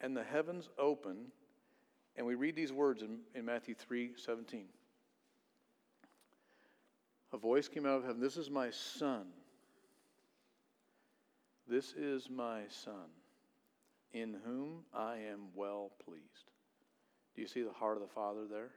and 0.00 0.16
the 0.16 0.22
heavens 0.22 0.68
open, 0.78 1.16
and 2.16 2.26
we 2.26 2.34
read 2.34 2.56
these 2.56 2.72
words 2.72 3.02
in, 3.02 3.18
in 3.34 3.44
Matthew 3.44 3.74
3 3.74 4.12
17. 4.16 4.64
A 7.32 7.36
voice 7.36 7.68
came 7.68 7.84
out 7.84 7.98
of 7.98 8.04
heaven 8.04 8.20
This 8.20 8.36
is 8.36 8.50
my 8.50 8.70
son 8.70 9.26
this 11.68 11.94
is 11.94 12.30
my 12.30 12.62
Son, 12.68 13.10
in 14.12 14.36
whom 14.44 14.84
I 14.94 15.16
am 15.16 15.48
well 15.54 15.90
pleased. 16.04 16.52
Do 17.34 17.42
you 17.42 17.48
see 17.48 17.62
the 17.62 17.72
heart 17.72 17.96
of 17.96 18.02
the 18.02 18.14
Father 18.14 18.46
there? 18.48 18.70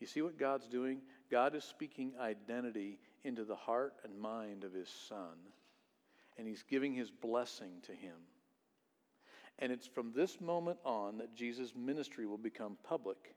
You 0.00 0.06
see 0.08 0.20
what 0.20 0.36
God's 0.36 0.66
doing? 0.66 1.00
God 1.30 1.54
is 1.54 1.62
speaking 1.62 2.12
identity 2.20 2.98
into 3.22 3.44
the 3.44 3.54
heart 3.54 3.94
and 4.02 4.18
mind 4.18 4.64
of 4.64 4.72
His 4.72 4.88
Son, 4.88 5.38
and 6.36 6.48
He's 6.48 6.64
giving 6.64 6.92
His 6.92 7.10
blessing 7.10 7.70
to 7.86 7.92
Him. 7.92 8.16
And 9.62 9.72
it's 9.72 9.86
from 9.86 10.12
this 10.12 10.40
moment 10.40 10.78
on 10.84 11.16
that 11.18 11.34
Jesus' 11.34 11.72
ministry 11.74 12.26
will 12.26 12.36
become 12.36 12.76
public. 12.82 13.34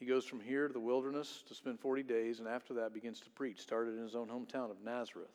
He 0.00 0.06
goes 0.06 0.24
from 0.24 0.40
here 0.40 0.66
to 0.66 0.72
the 0.72 0.80
wilderness 0.80 1.44
to 1.46 1.54
spend 1.54 1.78
40 1.78 2.02
days, 2.02 2.40
and 2.40 2.48
after 2.48 2.74
that 2.74 2.92
begins 2.92 3.20
to 3.20 3.30
preach, 3.30 3.60
started 3.60 3.96
in 3.96 4.02
his 4.02 4.16
own 4.16 4.26
hometown 4.26 4.70
of 4.70 4.82
Nazareth 4.82 5.30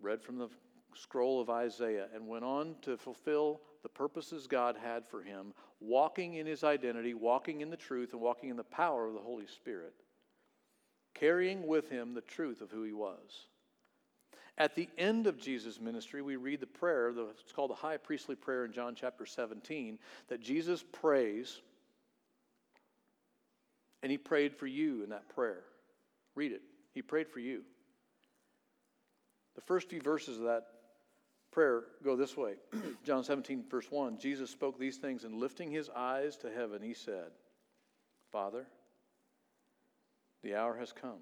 read 0.00 0.22
from 0.22 0.38
the 0.38 0.48
scroll 0.94 1.40
of 1.40 1.50
Isaiah, 1.50 2.08
and 2.14 2.26
went 2.26 2.44
on 2.44 2.74
to 2.82 2.96
fulfill 2.96 3.60
the 3.82 3.88
purposes 3.88 4.46
God 4.46 4.76
had 4.82 5.06
for 5.06 5.22
him, 5.22 5.52
walking 5.80 6.34
in 6.34 6.46
his 6.46 6.64
identity, 6.64 7.14
walking 7.14 7.60
in 7.60 7.70
the 7.70 7.76
truth, 7.76 8.12
and 8.12 8.20
walking 8.20 8.48
in 8.48 8.56
the 8.56 8.64
power 8.64 9.06
of 9.06 9.14
the 9.14 9.20
Holy 9.20 9.46
Spirit, 9.46 9.94
carrying 11.14 11.66
with 11.66 11.90
him 11.90 12.14
the 12.14 12.22
truth 12.22 12.60
of 12.62 12.70
who 12.70 12.82
he 12.82 12.92
was. 12.92 13.46
At 14.58 14.74
the 14.74 14.88
end 14.96 15.26
of 15.26 15.38
Jesus' 15.38 15.80
ministry, 15.80 16.22
we 16.22 16.36
read 16.36 16.60
the 16.60 16.66
prayer, 16.66 17.12
the, 17.12 17.28
it's 17.42 17.52
called 17.52 17.70
the 17.70 17.74
high 17.74 17.98
priestly 17.98 18.34
prayer 18.34 18.64
in 18.64 18.72
John 18.72 18.94
chapter 18.94 19.26
17, 19.26 19.98
that 20.28 20.40
Jesus 20.40 20.82
prays, 20.92 21.60
and 24.02 24.10
he 24.10 24.16
prayed 24.16 24.54
for 24.56 24.66
you 24.66 25.02
in 25.02 25.10
that 25.10 25.28
prayer. 25.28 25.62
Read 26.34 26.52
it. 26.52 26.62
He 26.94 27.02
prayed 27.02 27.28
for 27.28 27.40
you. 27.40 27.62
The 29.56 29.60
first 29.62 29.90
few 29.90 30.00
verses 30.00 30.38
of 30.38 30.44
that 30.44 30.66
prayer 31.50 31.84
go 32.04 32.16
this 32.16 32.36
way 32.36 32.54
John 33.04 33.24
17, 33.24 33.64
verse 33.70 33.90
1 33.90 34.18
Jesus 34.18 34.50
spoke 34.50 34.78
these 34.78 34.96
things, 34.96 35.24
and 35.24 35.34
lifting 35.34 35.70
his 35.70 35.90
eyes 35.90 36.36
to 36.38 36.50
heaven, 36.50 36.80
he 36.82 36.94
said, 36.94 37.30
Father, 38.32 38.66
the 40.42 40.54
hour 40.54 40.76
has 40.78 40.92
come. 40.92 41.18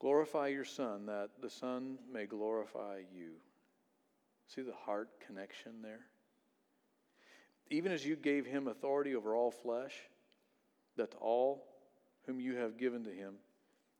Glorify 0.00 0.48
your 0.48 0.64
Son, 0.64 1.06
that 1.06 1.28
the 1.40 1.50
Son 1.50 1.98
may 2.10 2.24
glorify 2.24 3.02
you. 3.14 3.32
See 4.48 4.62
the 4.62 4.72
heart 4.72 5.10
connection 5.26 5.82
there? 5.82 6.06
Even 7.68 7.92
as 7.92 8.04
you 8.04 8.16
gave 8.16 8.46
him 8.46 8.66
authority 8.66 9.14
over 9.14 9.34
all 9.34 9.50
flesh, 9.50 9.94
that 10.96 11.12
to 11.12 11.16
all 11.18 11.66
whom 12.26 12.40
you 12.40 12.56
have 12.56 12.78
given 12.78 13.04
to 13.04 13.10
him, 13.10 13.34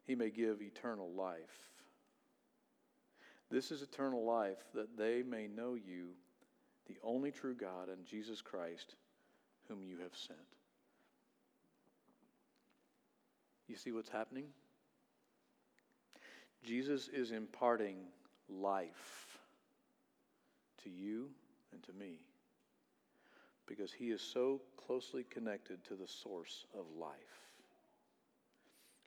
he 0.06 0.14
may 0.14 0.30
give 0.30 0.62
eternal 0.62 1.12
life. 1.12 1.68
This 3.50 3.70
is 3.70 3.82
eternal 3.82 4.24
life, 4.24 4.58
that 4.74 4.96
they 4.96 5.22
may 5.22 5.48
know 5.48 5.74
you, 5.74 6.10
the 6.86 6.96
only 7.04 7.30
true 7.30 7.54
God, 7.54 7.88
and 7.88 8.06
Jesus 8.06 8.40
Christ, 8.40 8.94
whom 9.68 9.82
you 9.82 9.98
have 9.98 10.16
sent. 10.16 10.38
You 13.68 13.76
see 13.76 13.92
what's 13.92 14.08
happening? 14.08 14.46
Jesus 16.64 17.08
is 17.08 17.32
imparting 17.32 17.96
life 18.48 19.38
to 20.84 20.90
you 20.90 21.28
and 21.72 21.82
to 21.84 21.92
me 21.92 22.20
because 23.66 23.92
he 23.92 24.10
is 24.10 24.20
so 24.20 24.60
closely 24.86 25.24
connected 25.30 25.82
to 25.84 25.94
the 25.94 26.06
source 26.06 26.64
of 26.74 26.84
life. 26.98 27.14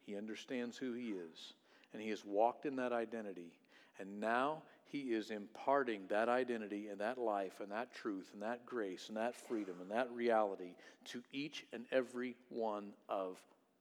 He 0.06 0.16
understands 0.16 0.78
who 0.78 0.94
he 0.94 1.10
is, 1.10 1.54
and 1.94 2.02
he 2.02 2.10
has 2.10 2.26
walked 2.26 2.66
in 2.66 2.76
that 2.78 2.94
identity 2.94 3.54
and 4.00 4.20
now 4.20 4.64
he 4.86 5.14
is 5.14 5.32
imparting 5.32 6.02
that 6.10 6.30
identity 6.30 6.88
and 6.88 7.00
that 7.00 7.18
life 7.18 7.60
and 7.62 7.72
that 7.72 7.94
truth 7.94 8.30
and 8.34 8.42
that 8.42 8.66
grace 8.66 9.08
and 9.08 9.18
that 9.18 9.36
freedom 9.36 9.76
and 9.82 9.92
that 9.92 10.12
reality 10.12 10.76
to 11.06 11.22
each 11.32 11.66
and 11.74 11.86
every 11.92 12.36
one 12.50 12.94
of 13.10 13.40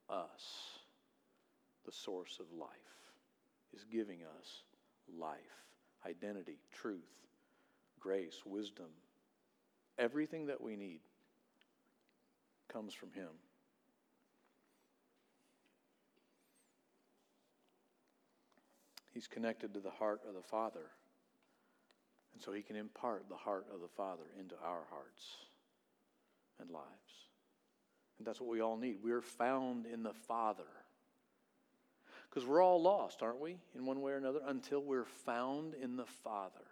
us. 0.09 0.79
The 1.85 1.93
source 1.93 2.39
of 2.41 2.47
life 2.59 2.71
is 3.75 3.85
giving 3.85 4.21
us 4.39 4.63
life, 5.19 5.39
identity, 6.07 6.59
truth, 6.73 7.01
grace, 8.01 8.43
wisdom. 8.45 8.89
Everything 9.99 10.47
that 10.47 10.61
we 10.61 10.77
need 10.77 11.01
comes 12.69 12.95
from 12.95 13.13
him. 13.13 13.29
He's 19.13 19.27
connected 19.27 19.75
to 19.75 19.81
the 19.81 19.91
heart 19.91 20.23
of 20.27 20.35
the 20.35 20.43
Father. 20.43 20.91
And 22.33 22.43
so 22.43 22.53
he 22.53 22.63
can 22.63 22.77
impart 22.77 23.29
the 23.29 23.37
heart 23.37 23.67
of 23.73 23.81
the 23.81 23.89
Father 23.89 24.25
into 24.41 24.55
our 24.65 24.85
hearts 24.91 25.37
and 26.59 26.71
lives. 26.71 26.87
And 28.19 28.27
that's 28.27 28.41
what 28.41 28.49
we 28.49 28.61
all 28.61 28.77
need. 28.77 28.97
We're 29.03 29.21
found 29.21 29.85
in 29.87 30.03
the 30.03 30.15
Father. 30.15 30.65
Because 32.33 32.49
we're 32.49 32.63
all 32.63 32.81
lost, 32.81 33.23
aren't 33.23 33.41
we, 33.41 33.59
in 33.75 33.85
one 33.85 34.01
way 34.01 34.13
or 34.13 34.17
another, 34.17 34.41
until 34.47 34.81
we're 34.81 35.05
found 35.05 35.75
in 35.75 35.97
the 35.97 36.07
Father. 36.07 36.65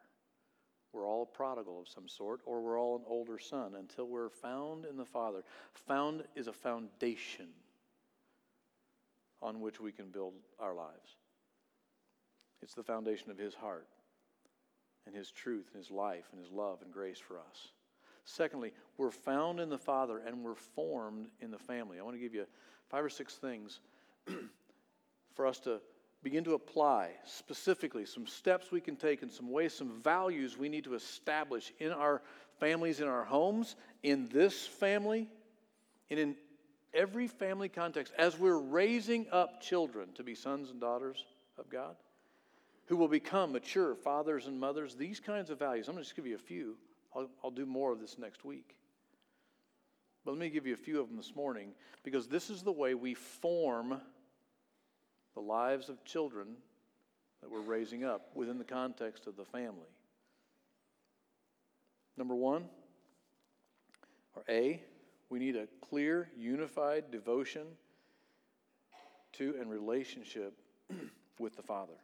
We're 0.94 1.06
all 1.06 1.22
a 1.22 1.36
prodigal 1.36 1.80
of 1.80 1.88
some 1.88 2.08
sort, 2.08 2.40
or 2.46 2.62
we're 2.62 2.80
all 2.80 2.96
an 2.96 3.04
older 3.06 3.38
son 3.38 3.74
until 3.78 4.08
we're 4.08 4.30
found 4.30 4.86
in 4.86 4.96
the 4.96 5.04
Father. 5.04 5.44
Found 5.86 6.24
is 6.34 6.46
a 6.48 6.52
foundation 6.52 7.48
on 9.42 9.60
which 9.60 9.80
we 9.80 9.92
can 9.92 10.08
build 10.08 10.32
our 10.58 10.74
lives. 10.74 11.16
It's 12.62 12.74
the 12.74 12.82
foundation 12.82 13.30
of 13.30 13.36
His 13.36 13.54
heart 13.54 13.86
and 15.06 15.14
His 15.14 15.30
truth 15.30 15.66
and 15.74 15.82
His 15.82 15.90
life 15.90 16.24
and 16.32 16.40
His 16.40 16.50
love 16.50 16.80
and 16.82 16.90
grace 16.90 17.18
for 17.18 17.38
us. 17.38 17.68
Secondly, 18.24 18.72
we're 18.96 19.10
found 19.10 19.60
in 19.60 19.68
the 19.68 19.78
Father 19.78 20.22
and 20.26 20.42
we're 20.42 20.54
formed 20.54 21.28
in 21.40 21.50
the 21.50 21.58
family. 21.58 21.98
I 21.98 22.02
want 22.02 22.16
to 22.16 22.20
give 22.20 22.34
you 22.34 22.46
five 22.88 23.04
or 23.04 23.10
six 23.10 23.34
things 23.34 23.80
for 25.40 25.46
us 25.46 25.58
to 25.58 25.80
begin 26.22 26.44
to 26.44 26.52
apply 26.52 27.12
specifically, 27.24 28.04
some 28.04 28.26
steps 28.26 28.70
we 28.70 28.78
can 28.78 28.94
take 28.94 29.22
and 29.22 29.32
some 29.32 29.50
ways, 29.50 29.72
some 29.72 30.02
values 30.02 30.58
we 30.58 30.68
need 30.68 30.84
to 30.84 30.92
establish 30.92 31.72
in 31.78 31.92
our 31.92 32.20
families, 32.58 33.00
in 33.00 33.08
our 33.08 33.24
homes, 33.24 33.74
in 34.02 34.28
this 34.28 34.66
family, 34.66 35.30
and 36.10 36.20
in 36.20 36.36
every 36.92 37.26
family 37.26 37.70
context 37.70 38.12
as 38.18 38.38
we're 38.38 38.58
raising 38.58 39.28
up 39.32 39.62
children 39.62 40.10
to 40.12 40.22
be 40.22 40.34
sons 40.34 40.68
and 40.68 40.78
daughters 40.78 41.24
of 41.56 41.70
God 41.70 41.96
who 42.84 42.98
will 42.98 43.08
become 43.08 43.52
mature 43.52 43.94
fathers 43.94 44.46
and 44.46 44.60
mothers, 44.60 44.94
these 44.94 45.20
kinds 45.20 45.48
of 45.48 45.58
values. 45.58 45.88
I'm 45.88 45.94
going 45.94 46.04
to 46.04 46.06
just 46.06 46.16
give 46.16 46.26
you 46.26 46.34
a 46.34 46.38
few. 46.38 46.76
I'll, 47.16 47.30
I'll 47.42 47.50
do 47.50 47.64
more 47.64 47.92
of 47.92 47.98
this 47.98 48.18
next 48.18 48.44
week. 48.44 48.76
But 50.22 50.32
let 50.32 50.40
me 50.40 50.50
give 50.50 50.66
you 50.66 50.74
a 50.74 50.76
few 50.76 51.00
of 51.00 51.08
them 51.08 51.16
this 51.16 51.34
morning 51.34 51.70
because 52.04 52.28
this 52.28 52.50
is 52.50 52.60
the 52.60 52.72
way 52.72 52.94
we 52.94 53.14
form 53.14 54.02
the 55.34 55.40
lives 55.40 55.88
of 55.88 56.04
children 56.04 56.48
that 57.40 57.50
we're 57.50 57.60
raising 57.60 58.04
up 58.04 58.30
within 58.34 58.58
the 58.58 58.64
context 58.64 59.26
of 59.26 59.36
the 59.36 59.44
family. 59.44 59.88
Number 62.16 62.34
one, 62.34 62.64
or 64.34 64.42
A, 64.48 64.82
we 65.30 65.38
need 65.38 65.56
a 65.56 65.66
clear, 65.80 66.28
unified 66.36 67.10
devotion 67.10 67.62
to 69.34 69.56
and 69.60 69.70
relationship 69.70 70.60
with 71.38 71.56
the 71.56 71.62
Father. 71.62 71.94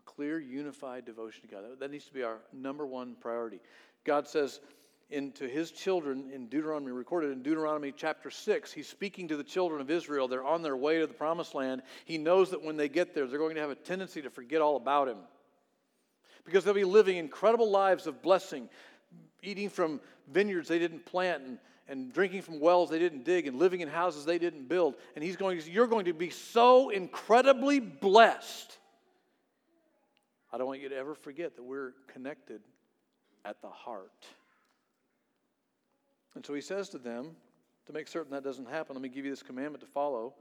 A 0.00 0.02
clear, 0.02 0.40
unified 0.40 1.04
devotion 1.04 1.42
to 1.42 1.48
God. 1.48 1.64
That 1.78 1.90
needs 1.90 2.06
to 2.06 2.14
be 2.14 2.22
our 2.22 2.38
number 2.52 2.86
one 2.86 3.14
priority. 3.20 3.60
God 4.04 4.26
says 4.26 4.60
into 5.10 5.46
his 5.46 5.70
children 5.70 6.30
in 6.32 6.48
Deuteronomy, 6.48 6.90
recorded 6.90 7.30
in 7.30 7.42
Deuteronomy 7.42 7.92
chapter 7.96 8.30
6, 8.30 8.72
he's 8.72 8.88
speaking 8.88 9.28
to 9.28 9.36
the 9.36 9.44
children 9.44 9.80
of 9.80 9.90
Israel. 9.90 10.26
They're 10.26 10.44
on 10.44 10.62
their 10.62 10.76
way 10.76 10.98
to 10.98 11.06
the 11.06 11.14
promised 11.14 11.54
land. 11.54 11.82
He 12.04 12.18
knows 12.18 12.50
that 12.50 12.62
when 12.62 12.76
they 12.76 12.88
get 12.88 13.14
there, 13.14 13.26
they're 13.26 13.38
going 13.38 13.54
to 13.54 13.60
have 13.60 13.70
a 13.70 13.76
tendency 13.76 14.20
to 14.22 14.30
forget 14.30 14.60
all 14.60 14.76
about 14.76 15.08
him 15.08 15.18
because 16.44 16.64
they'll 16.64 16.74
be 16.74 16.84
living 16.84 17.16
incredible 17.18 17.70
lives 17.70 18.06
of 18.06 18.22
blessing, 18.22 18.68
eating 19.42 19.68
from 19.68 20.00
vineyards 20.32 20.68
they 20.68 20.78
didn't 20.78 21.04
plant 21.04 21.42
and, 21.42 21.58
and 21.88 22.12
drinking 22.12 22.42
from 22.42 22.58
wells 22.58 22.90
they 22.90 22.98
didn't 22.98 23.24
dig 23.24 23.46
and 23.46 23.58
living 23.58 23.80
in 23.80 23.88
houses 23.88 24.24
they 24.24 24.38
didn't 24.38 24.68
build. 24.68 24.94
And 25.14 25.22
he's 25.22 25.36
going, 25.36 25.60
You're 25.66 25.86
going 25.86 26.06
to 26.06 26.14
be 26.14 26.30
so 26.30 26.90
incredibly 26.90 27.80
blessed. 27.80 28.78
I 30.52 30.58
don't 30.58 30.66
want 30.66 30.80
you 30.80 30.88
to 30.88 30.96
ever 30.96 31.14
forget 31.14 31.56
that 31.56 31.62
we're 31.62 31.92
connected 32.12 32.60
at 33.44 33.60
the 33.60 33.68
heart. 33.68 34.26
And 36.36 36.44
so 36.44 36.54
he 36.54 36.60
says 36.60 36.90
to 36.90 36.98
them, 36.98 37.34
to 37.86 37.92
make 37.92 38.06
certain 38.06 38.30
that 38.32 38.44
doesn't 38.44 38.68
happen, 38.68 38.94
let 38.94 39.02
me 39.02 39.08
give 39.08 39.24
you 39.24 39.30
this 39.30 39.42
commandment 39.42 39.80
to 39.80 39.86
follow. 39.86 40.34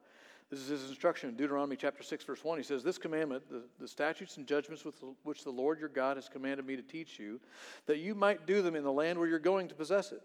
This 0.51 0.59
is 0.59 0.67
his 0.67 0.89
instruction 0.89 1.29
in 1.29 1.35
Deuteronomy 1.35 1.75
chapter 1.75 2.03
6, 2.03 2.23
verse 2.25 2.43
1. 2.43 2.57
He 2.57 2.63
says, 2.63 2.83
This 2.83 2.97
commandment, 2.97 3.49
the, 3.49 3.63
the 3.79 3.87
statutes 3.87 4.37
and 4.37 4.45
judgments 4.45 4.83
with 4.83 4.99
the, 4.99 5.15
which 5.23 5.43
the 5.43 5.51
Lord 5.51 5.79
your 5.79 5.89
God 5.89 6.17
has 6.17 6.27
commanded 6.27 6.65
me 6.67 6.75
to 6.75 6.81
teach 6.81 7.17
you, 7.17 7.39
that 7.87 7.99
you 7.99 8.13
might 8.13 8.45
do 8.45 8.61
them 8.61 8.75
in 8.75 8.83
the 8.83 8.91
land 8.91 9.17
where 9.17 9.27
you're 9.27 9.39
going 9.39 9.69
to 9.69 9.75
possess 9.75 10.11
it. 10.11 10.21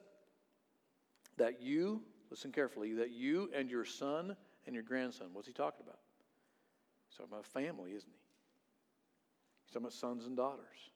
That 1.37 1.63
you, 1.63 2.03
listen 2.31 2.53
carefully, 2.53 2.95
that 2.95 3.13
you 3.13 3.49
and 3.55 3.71
your 3.71 3.85
son 3.85 4.37
and 4.67 4.75
your 4.75 4.85
grandson, 4.85 5.29
what's 5.33 5.47
he 5.47 5.55
talking 5.55 5.85
about? 5.87 6.01
He's 7.09 7.17
talking 7.17 7.33
about 7.33 7.47
family, 7.47 7.91
isn't 7.93 8.11
he? 8.11 8.19
He's 9.65 9.73
talking 9.73 9.85
about 9.85 9.93
sons 9.93 10.27
and 10.27 10.37
daughters. 10.37 10.91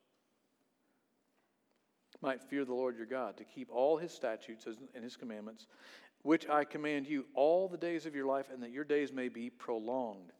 Might 2.24 2.42
fear 2.42 2.64
the 2.64 2.74
Lord 2.74 2.96
your 2.96 3.06
God, 3.06 3.36
to 3.36 3.44
keep 3.44 3.68
all 3.70 3.98
his 3.98 4.10
statutes 4.10 4.66
and 4.66 5.04
his 5.04 5.14
commandments 5.16 5.66
which 6.24 6.48
I 6.48 6.64
command 6.64 7.06
you 7.06 7.26
all 7.34 7.68
the 7.68 7.76
days 7.76 8.06
of 8.06 8.14
your 8.14 8.24
life, 8.24 8.46
and 8.50 8.62
that 8.62 8.70
your 8.70 8.84
days 8.84 9.12
may 9.12 9.28
be 9.28 9.50
prolonged. 9.50 10.32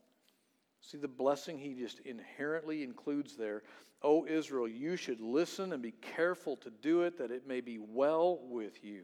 See 0.81 0.97
the 0.97 1.07
blessing 1.07 1.59
he 1.59 1.75
just 1.75 2.01
inherently 2.01 2.83
includes 2.83 3.37
there. 3.37 3.63
O 4.03 4.27
Israel, 4.27 4.67
you 4.67 4.97
should 4.97 5.21
listen 5.21 5.75
and 5.75 5.83
be 5.83 5.93
careful 5.93 6.57
to 6.57 6.71
do 6.71 7.03
it, 7.03 7.19
that 7.19 7.31
it 7.31 7.47
may 7.47 7.61
be 7.61 7.79
well 7.79 8.41
with 8.45 8.83
you, 8.83 9.03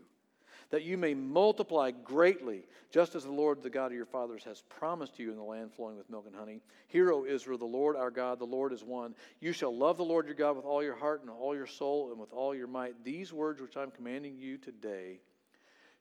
that 0.70 0.85
you 0.85 0.96
may 0.96 1.14
multiply 1.14 1.90
greatly, 1.90 2.62
just 2.90 3.14
as 3.14 3.24
the 3.24 3.33
Lord, 3.33 3.62
the 3.62 3.70
God 3.70 3.87
of 3.87 3.92
your 3.92 4.06
fathers, 4.06 4.44
has 4.44 4.62
promised 4.68 5.18
you 5.18 5.30
in 5.30 5.37
the 5.37 5.42
land 5.42 5.72
flowing 5.72 5.96
with 5.96 6.09
milk 6.09 6.26
and 6.26 6.35
honey. 6.35 6.61
Hear, 6.87 7.12
O 7.12 7.24
Israel, 7.24 7.59
the 7.59 7.64
Lord 7.64 7.96
our 7.96 8.11
God, 8.11 8.38
the 8.38 8.44
Lord 8.44 8.72
is 8.72 8.85
one. 8.85 9.14
You 9.40 9.52
shall 9.52 9.76
love 9.76 9.96
the 9.96 10.04
Lord 10.04 10.26
your 10.26 10.37
God 10.37 10.56
with 10.56 10.64
all 10.64 10.83
your 10.83 10.94
heart 10.94 11.22
and 11.22 11.30
all 11.30 11.56
your 11.56 11.66
soul 11.66 12.11
and 12.11 12.20
with 12.20 12.33
all 12.33 12.54
your 12.54 12.68
might. 12.68 13.04
These 13.04 13.33
words 13.33 13.61
which 13.61 13.76
I'm 13.76 13.90
commanding 13.90 14.37
you 14.38 14.59
today 14.59 15.20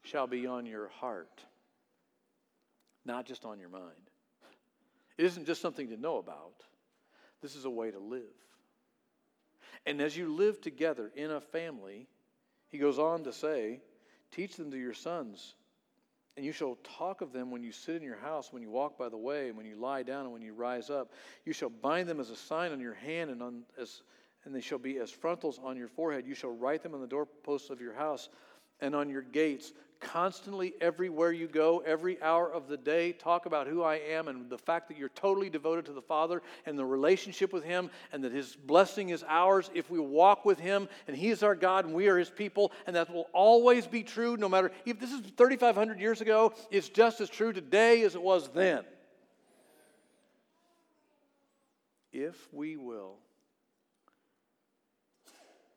shall 0.04 0.28
be 0.28 0.46
on 0.46 0.66
your 0.66 0.90
heart, 1.00 1.44
not 3.06 3.26
just 3.26 3.46
on 3.46 3.60
your 3.60 3.70
mind. 3.70 3.84
It 5.18 5.26
isn't 5.26 5.48
just 5.48 5.62
something 5.62 5.90
to 5.90 5.98
know 5.98 6.18
about, 6.18 6.64
this 7.42 7.56
is 7.56 7.66
a 7.66 7.70
way 7.70 7.92
to 7.92 8.00
live. 8.00 8.22
And 9.86 10.00
as 10.00 10.16
you 10.16 10.36
live 10.36 10.62
together 10.62 11.12
in 11.16 11.32
a 11.32 11.42
family, 11.42 12.08
he 12.70 12.78
goes 12.78 13.00
on 13.00 13.24
to 13.24 13.34
say, 13.34 13.82
Teach 14.32 14.56
them 14.56 14.72
to 14.72 14.78
your 14.78 14.94
sons, 14.94 15.56
and 16.38 16.46
you 16.46 16.52
shall 16.52 16.78
talk 16.84 17.22
of 17.22 17.34
them 17.34 17.52
when 17.52 17.64
you 17.64 17.72
sit 17.72 17.96
in 17.96 18.04
your 18.04 18.18
house, 18.18 18.54
when 18.54 18.62
you 18.62 18.70
walk 18.70 18.98
by 18.98 19.10
the 19.10 19.18
way, 19.18 19.50
and 19.50 19.58
when 19.58 19.66
you 19.66 19.76
lie 19.76 20.04
down, 20.04 20.26
and 20.26 20.32
when 20.32 20.42
you 20.42 20.54
rise 20.54 20.90
up. 20.90 21.12
You 21.46 21.54
shall 21.54 21.70
bind 21.70 22.08
them 22.08 22.20
as 22.20 22.30
a 22.30 22.36
sign 22.36 22.72
on 22.72 22.80
your 22.80 22.94
hand, 22.94 23.32
and, 23.32 23.42
on, 23.42 23.64
as, 23.80 24.04
and 24.46 24.56
they 24.56 24.62
shall 24.62 24.78
be 24.78 25.00
as 25.00 25.12
frontals 25.12 25.60
on 25.64 25.76
your 25.78 25.88
forehead. 25.88 26.26
You 26.26 26.36
shall 26.36 26.56
write 26.56 26.84
them 26.84 26.94
on 26.94 27.02
the 27.02 27.08
doorposts 27.08 27.70
of 27.70 27.82
your 27.82 27.94
house 27.94 28.30
and 28.82 28.96
on 28.96 29.10
your 29.10 29.22
gates 29.22 29.72
constantly, 30.00 30.74
everywhere 30.82 31.32
you 31.32 31.48
go, 31.48 31.80
every 31.80 32.22
hour 32.22 32.52
of 32.52 32.68
the 32.68 32.78
day, 32.78 33.12
talk 33.12 33.46
about 33.46 33.68
who 33.68 33.84
I 33.84 33.96
am 33.96 34.28
and 34.28 34.50
the 34.50 34.58
fact 34.58 34.88
that 34.88 34.98
you're 34.98 35.10
totally 35.10 35.50
devoted 35.50 35.86
to 35.86 35.94
the 35.94 36.02
Father 36.02 36.42
and 36.66 36.78
the 36.78 36.86
relationship 36.86 37.54
with 37.54 37.64
Him, 37.64 37.90
and 38.12 38.24
that 38.24 38.32
His 38.32 38.56
blessing 38.56 39.10
is 39.10 39.24
ours 39.28 39.70
if 39.74 39.90
we 39.90 40.00
walk 40.00 40.46
with 40.46 40.60
Him, 40.60 40.88
and 41.08 41.16
He 41.16 41.30
is 41.30 41.44
our 41.44 41.56
God 41.56 41.86
and 41.86 41.94
we 41.94 42.08
are 42.08 42.18
His 42.18 42.30
people, 42.30 42.72
and 42.88 42.96
that 42.96 43.14
will 43.14 43.30
always 43.34 43.88
be 43.88 44.04
true 44.04 44.38
no 44.38 44.50
matter 44.50 44.72
if 44.86 45.00
this 45.00 45.12
is 45.12 45.22
3,500 45.38 46.00
years 46.00 46.22
ago, 46.22 46.54
it's 46.72 46.90
just 46.90 47.22
as 47.22 47.30
true 47.30 47.54
today 47.54 48.04
as 48.04 48.16
it 48.16 48.22
was 48.22 48.50
then. 48.50 48.84
If 52.12 52.36
we 52.52 52.76
will 52.76 53.18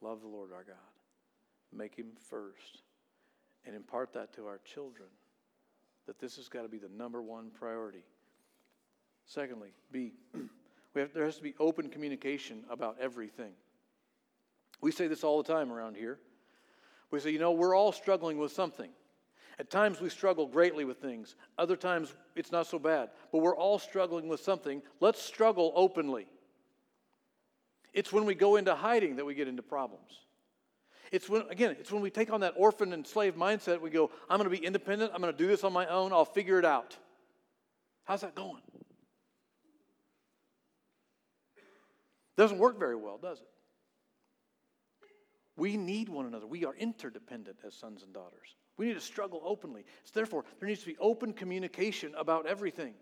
love 0.01 0.23
the 0.23 0.29
Lord 0.29 0.51
our 0.53 0.65
God, 0.65 0.77
make 1.73 1.95
Him 1.95 2.13
first 2.29 2.83
and 3.67 3.75
impart 3.75 4.13
that 4.15 4.33
to 4.35 4.47
our 4.47 4.59
children 4.65 5.09
that 6.07 6.19
this 6.19 6.37
has 6.37 6.49
got 6.49 6.63
to 6.63 6.69
be 6.69 6.79
the 6.79 6.89
number 6.89 7.23
one 7.23 7.51
priority. 7.51 8.05
Secondly, 9.27 9.71
B, 9.91 10.13
we 10.95 11.01
have, 11.01 11.13
there 11.15 11.25
has 11.25 11.37
to 11.37 11.43
be 11.43 11.55
open 11.59 11.89
communication 11.89 12.65
about 12.71 12.97
everything. 13.01 13.53
We 14.81 14.91
say 14.91 15.07
this 15.07 15.23
all 15.23 15.43
the 15.43 15.53
time 15.53 15.73
around 15.73 15.97
here. 15.97 16.19
We 17.11 17.21
say, 17.21 17.31
you 17.31 17.39
know, 17.39 17.53
we're 17.53 17.77
all 17.77 17.93
struggling 17.93 18.39
with 18.39 18.53
something. 18.53 18.91
At 19.59 19.71
times 19.71 20.01
we 20.01 20.09
struggle 20.09 20.47
greatly 20.47 20.85
with 20.85 20.99
things, 20.99 21.37
other 21.59 21.77
times 21.77 22.15
it's 22.35 22.51
not 22.51 22.67
so 22.67 22.79
bad, 22.79 23.11
but 23.31 23.39
we're 23.39 23.57
all 23.57 23.79
struggling 23.79 24.27
with 24.27 24.41
something. 24.41 24.83
Let's 24.99 25.23
struggle 25.23 25.73
openly. 25.77 26.27
It's 27.93 28.13
when 28.13 28.25
we 28.25 28.35
go 28.35 28.57
into 28.57 28.75
hiding 28.75 29.17
that 29.17 29.27
we 29.27 29.35
get 29.35 29.49
into 29.49 29.63
problems. 29.63 30.21
It's 31.13 31.29
when, 31.29 31.43
again, 31.51 31.77
it's 31.79 31.93
when 31.93 32.01
we 32.01 32.11
take 32.11 32.33
on 32.33 32.41
that 32.41 32.55
orphan 32.57 32.95
and 32.95 33.07
slave 33.07 33.37
mindset, 33.37 33.81
we 33.83 33.91
go, 33.91 34.11
I'm 34.31 34.39
going 34.39 34.51
to 34.51 34.59
be 34.59 34.65
independent, 34.65 35.13
I'm 35.15 35.21
going 35.21 35.33
to 35.33 35.39
do 35.39 35.47
this 35.47 35.63
on 35.63 35.73
my 35.73 35.87
own, 35.87 36.11
I'll 36.11 36.25
figure 36.25 36.59
it 36.59 36.65
out. 36.65 36.97
How's 38.05 38.23
that 38.23 38.35
going? 38.35 38.63
Doesn't 42.39 42.59
work 42.59 42.79
very 42.79 42.97
well, 42.97 43.19
does 43.23 43.41
it? 43.41 43.47
We 45.55 45.77
need 45.77 46.09
one 46.09 46.25
another. 46.25 46.47
We 46.47 46.65
are 46.65 46.75
interdependent 46.75 47.59
as 47.65 47.75
sons 47.75 48.03
and 48.03 48.15
daughters. 48.15 48.57
We 48.79 48.87
need 48.87 48.95
to 48.95 49.01
struggle 49.01 49.43
openly. 49.45 49.85
So 50.05 50.13
therefore, 50.15 50.45
there 50.59 50.69
needs 50.69 50.81
to 50.81 50.87
be 50.87 50.97
open 50.99 51.35
communication 51.35 52.15
about 52.17 52.47
everything. 52.47 52.95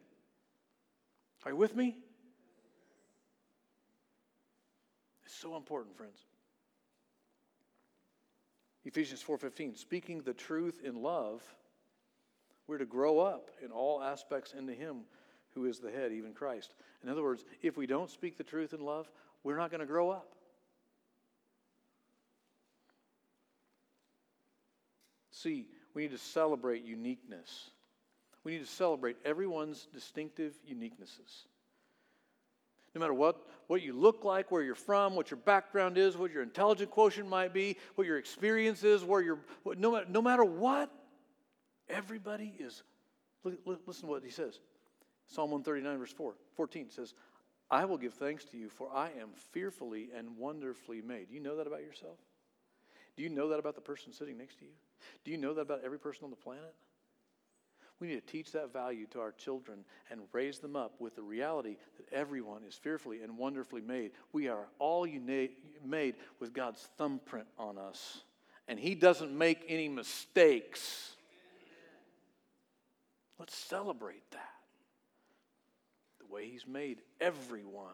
Are 1.45 1.53
you 1.53 1.57
with 1.57 1.77
me? 1.77 1.97
It's 5.25 5.35
so 5.35 5.57
important, 5.57 5.97
friends. 5.97 6.19
Ephesians 8.85 9.23
4:15, 9.23 9.77
speaking 9.77 10.23
the 10.23 10.35
truth 10.35 10.81
in 10.83 11.03
love, 11.03 11.43
we're 12.67 12.79
to 12.79 12.87
grow 12.87 13.19
up 13.19 13.51
in 13.63 13.71
all 13.71 14.03
aspects 14.03 14.55
into 14.55 14.73
him 14.73 15.05
who 15.55 15.67
is 15.67 15.81
the 15.81 15.91
head, 15.91 16.13
even 16.13 16.33
Christ. 16.33 16.75
In 17.03 17.09
other 17.09 17.23
words, 17.23 17.45
if 17.63 17.77
we 17.77 17.87
don't 17.87 18.11
speak 18.11 18.37
the 18.37 18.45
truth 18.45 18.73
in 18.73 18.81
love, 18.81 19.11
we're 19.43 19.57
not 19.57 19.71
going 19.71 19.81
to 19.81 19.87
grow 19.87 20.11
up. 20.11 20.35
See, 25.31 25.69
we 25.95 26.03
need 26.03 26.13
to 26.13 26.19
celebrate 26.19 26.85
uniqueness. 26.85 27.71
We 28.45 28.53
need 28.53 28.61
to 28.61 28.71
celebrate 28.71 29.17
everyone's 29.25 29.87
distinctive 29.93 30.55
uniquenesses. 30.71 31.47
No 32.95 33.01
matter 33.01 33.15
what, 33.15 33.47
what 33.69 33.83
you 33.83 33.93
look 33.93 34.25
like, 34.25 34.51
where 34.51 34.63
you're 34.63 34.75
from, 34.75 35.15
what 35.15 35.31
your 35.31 35.39
background 35.39 35.97
is, 35.97 36.17
what 36.17 36.33
your 36.33 36.43
intelligence 36.43 36.91
quotient 36.91 37.29
might 37.29 37.53
be, 37.53 37.77
what 37.95 38.07
your 38.07 38.19
experience 38.19 38.83
is, 38.83 39.05
where 39.05 39.23
you're, 39.23 39.39
no, 39.77 40.03
no 40.09 40.21
matter 40.21 40.45
what, 40.45 40.91
everybody 41.89 42.53
is. 42.59 42.83
Listen 43.45 44.03
to 44.03 44.07
what 44.07 44.25
he 44.25 44.31
says. 44.31 44.59
Psalm 45.29 45.53
139, 45.53 45.99
verse 45.99 46.13
4, 46.13 46.35
14 46.57 46.91
says, 46.91 47.15
I 47.71 47.85
will 47.85 47.99
give 47.99 48.15
thanks 48.15 48.45
to 48.47 48.57
you, 48.57 48.69
for 48.69 48.89
I 48.93 49.11
am 49.21 49.29
fearfully 49.53 50.09
and 50.17 50.37
wonderfully 50.37 51.01
made. 51.01 51.29
Do 51.29 51.35
you 51.35 51.41
know 51.41 51.57
that 51.57 51.69
about 51.69 51.83
yourself? 51.83 52.19
Do 53.17 53.23
you 53.23 53.29
know 53.29 53.49
that 53.51 53.61
about 53.61 53.77
the 53.77 53.81
person 53.81 54.13
sitting 54.13 54.37
next 54.37 54.59
to 54.59 54.65
you? 54.65 54.73
Do 55.25 55.31
you 55.31 55.37
know 55.37 55.55
that 55.55 55.61
about 55.61 55.83
every 55.85 55.99
person 55.99 56.25
on 56.25 56.31
the 56.31 56.37
planet? 56.37 56.75
We 58.01 58.07
need 58.09 58.27
to 58.27 58.33
teach 58.33 58.53
that 58.53 58.73
value 58.73 59.07
to 59.11 59.21
our 59.21 59.33
children 59.33 59.85
and 60.11 60.23
raise 60.33 60.59
them 60.59 60.75
up 60.75 60.95
with 60.99 61.17
the 61.17 61.23
reality 61.23 61.77
that 61.99 62.11
everyone 62.13 62.63
is 62.67 62.75
fearfully 62.75 63.23
and 63.23 63.37
wonderfully 63.37 63.83
made. 63.83 64.13
We 64.33 64.49
are 64.49 64.67
all 64.79 65.07
made 65.85 66.15
with 66.41 66.55
God's 66.55 66.89
thumbprint 66.97 67.47
on 67.59 67.77
us, 67.77 68.23
and 68.69 68.79
He 68.79 68.95
doesn't 68.95 69.37
make 69.37 69.67
any 69.69 69.89
mistakes. 69.89 71.13
Let's 73.39 73.55
celebrate 73.55 74.29
that. 74.31 74.55
The 76.21 76.33
way 76.33 76.49
He's 76.49 76.67
made 76.67 77.03
everyone 77.21 77.91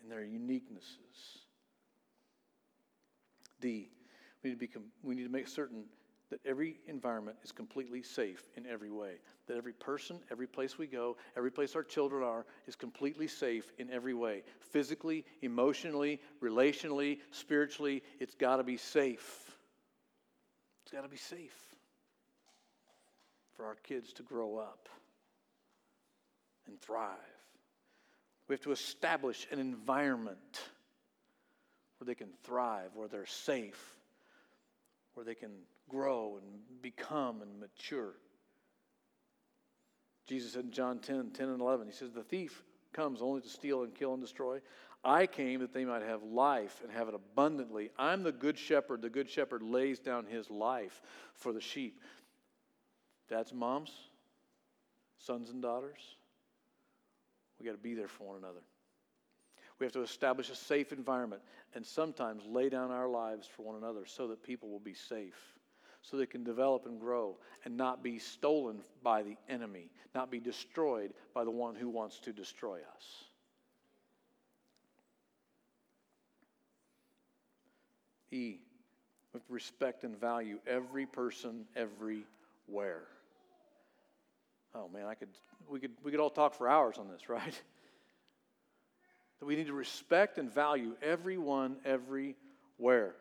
in 0.00 0.08
their 0.08 0.20
uniquenesses. 0.20 1.40
D, 3.60 3.90
we 4.44 4.50
need 4.50 4.56
to, 4.56 4.60
become, 4.60 4.84
we 5.02 5.16
need 5.16 5.24
to 5.24 5.28
make 5.28 5.48
certain 5.48 5.86
that 6.30 6.40
every 6.44 6.78
environment 6.88 7.36
is 7.44 7.52
completely 7.52 8.02
safe 8.02 8.42
in 8.56 8.66
every 8.66 8.90
way. 8.90 9.14
That 9.46 9.56
every 9.56 9.72
person, 9.72 10.18
every 10.30 10.46
place 10.46 10.76
we 10.76 10.86
go, 10.86 11.16
every 11.36 11.52
place 11.52 11.76
our 11.76 11.84
children 11.84 12.24
are, 12.24 12.44
is 12.66 12.74
completely 12.74 13.28
safe 13.28 13.72
in 13.78 13.90
every 13.90 14.14
way. 14.14 14.42
Physically, 14.72 15.24
emotionally, 15.42 16.20
relationally, 16.42 17.18
spiritually, 17.30 18.02
it's 18.18 18.34
got 18.34 18.56
to 18.56 18.64
be 18.64 18.76
safe. 18.76 19.56
It's 20.82 20.92
got 20.92 21.02
to 21.02 21.08
be 21.08 21.16
safe 21.16 21.56
for 23.56 23.64
our 23.66 23.76
kids 23.76 24.12
to 24.14 24.22
grow 24.22 24.56
up 24.56 24.88
and 26.66 26.80
thrive. 26.80 27.16
We 28.48 28.54
have 28.54 28.62
to 28.62 28.72
establish 28.72 29.46
an 29.50 29.58
environment 29.58 30.60
where 31.98 32.06
they 32.06 32.14
can 32.14 32.30
thrive, 32.44 32.90
where 32.94 33.08
they're 33.08 33.26
safe, 33.26 33.96
where 35.14 35.24
they 35.24 35.34
can 35.34 35.50
grow 35.88 36.38
and 36.40 36.82
become 36.82 37.42
and 37.42 37.60
mature. 37.60 38.14
Jesus 40.26 40.52
said 40.52 40.64
in 40.64 40.70
John 40.72 40.98
10 40.98 41.30
10 41.30 41.48
and 41.48 41.60
11, 41.60 41.86
He 41.86 41.92
says, 41.92 42.12
The 42.12 42.22
thief 42.22 42.62
comes 42.92 43.22
only 43.22 43.40
to 43.42 43.48
steal 43.48 43.82
and 43.82 43.94
kill 43.94 44.14
and 44.14 44.22
destroy. 44.22 44.60
I 45.04 45.26
came 45.26 45.60
that 45.60 45.72
they 45.72 45.84
might 45.84 46.02
have 46.02 46.22
life 46.24 46.80
and 46.82 46.90
have 46.90 47.08
it 47.08 47.14
abundantly. 47.14 47.90
I'm 47.96 48.24
the 48.24 48.32
good 48.32 48.58
shepherd. 48.58 49.02
The 49.02 49.10
good 49.10 49.30
shepherd 49.30 49.62
lays 49.62 50.00
down 50.00 50.26
his 50.26 50.50
life 50.50 51.00
for 51.34 51.52
the 51.52 51.60
sheep. 51.60 52.00
Dads 53.28 53.52
and 53.52 53.60
moms, 53.60 53.92
sons 55.18 55.50
and 55.50 55.62
daughters, 55.62 56.00
we 57.58 57.66
got 57.66 57.72
to 57.72 57.78
be 57.78 57.94
there 57.94 58.08
for 58.08 58.24
one 58.24 58.36
another. 58.36 58.62
We 59.78 59.84
have 59.84 59.92
to 59.92 60.02
establish 60.02 60.50
a 60.50 60.56
safe 60.56 60.92
environment 60.92 61.42
and 61.74 61.84
sometimes 61.84 62.44
lay 62.46 62.68
down 62.68 62.90
our 62.90 63.08
lives 63.08 63.46
for 63.46 63.62
one 63.62 63.76
another 63.76 64.06
so 64.06 64.28
that 64.28 64.42
people 64.42 64.70
will 64.70 64.80
be 64.80 64.94
safe, 64.94 65.55
so 66.10 66.16
they 66.16 66.26
can 66.26 66.44
develop 66.44 66.86
and 66.86 67.00
grow 67.00 67.36
and 67.64 67.76
not 67.76 68.02
be 68.02 68.18
stolen 68.18 68.80
by 69.02 69.22
the 69.22 69.36
enemy, 69.48 69.90
not 70.14 70.30
be 70.30 70.38
destroyed 70.38 71.12
by 71.34 71.44
the 71.44 71.50
one 71.50 71.74
who 71.74 71.88
wants 71.88 72.20
to 72.20 72.32
destroy 72.32 72.76
us. 72.76 73.24
E, 78.30 78.58
with 79.32 79.42
respect 79.48 80.04
and 80.04 80.18
value 80.18 80.58
every 80.66 81.06
person 81.06 81.64
everywhere. 81.74 83.02
Oh 84.74 84.88
man, 84.92 85.06
I 85.06 85.14
could 85.14 85.28
we 85.68 85.80
could 85.80 85.92
we 86.04 86.10
could 86.10 86.20
all 86.20 86.30
talk 86.30 86.54
for 86.54 86.68
hours 86.68 86.98
on 86.98 87.08
this, 87.08 87.28
right? 87.28 87.62
That 89.40 89.46
we 89.46 89.56
need 89.56 89.66
to 89.66 89.74
respect 89.74 90.38
and 90.38 90.52
value 90.52 90.94
everyone 91.02 91.76
everywhere. 91.84 93.14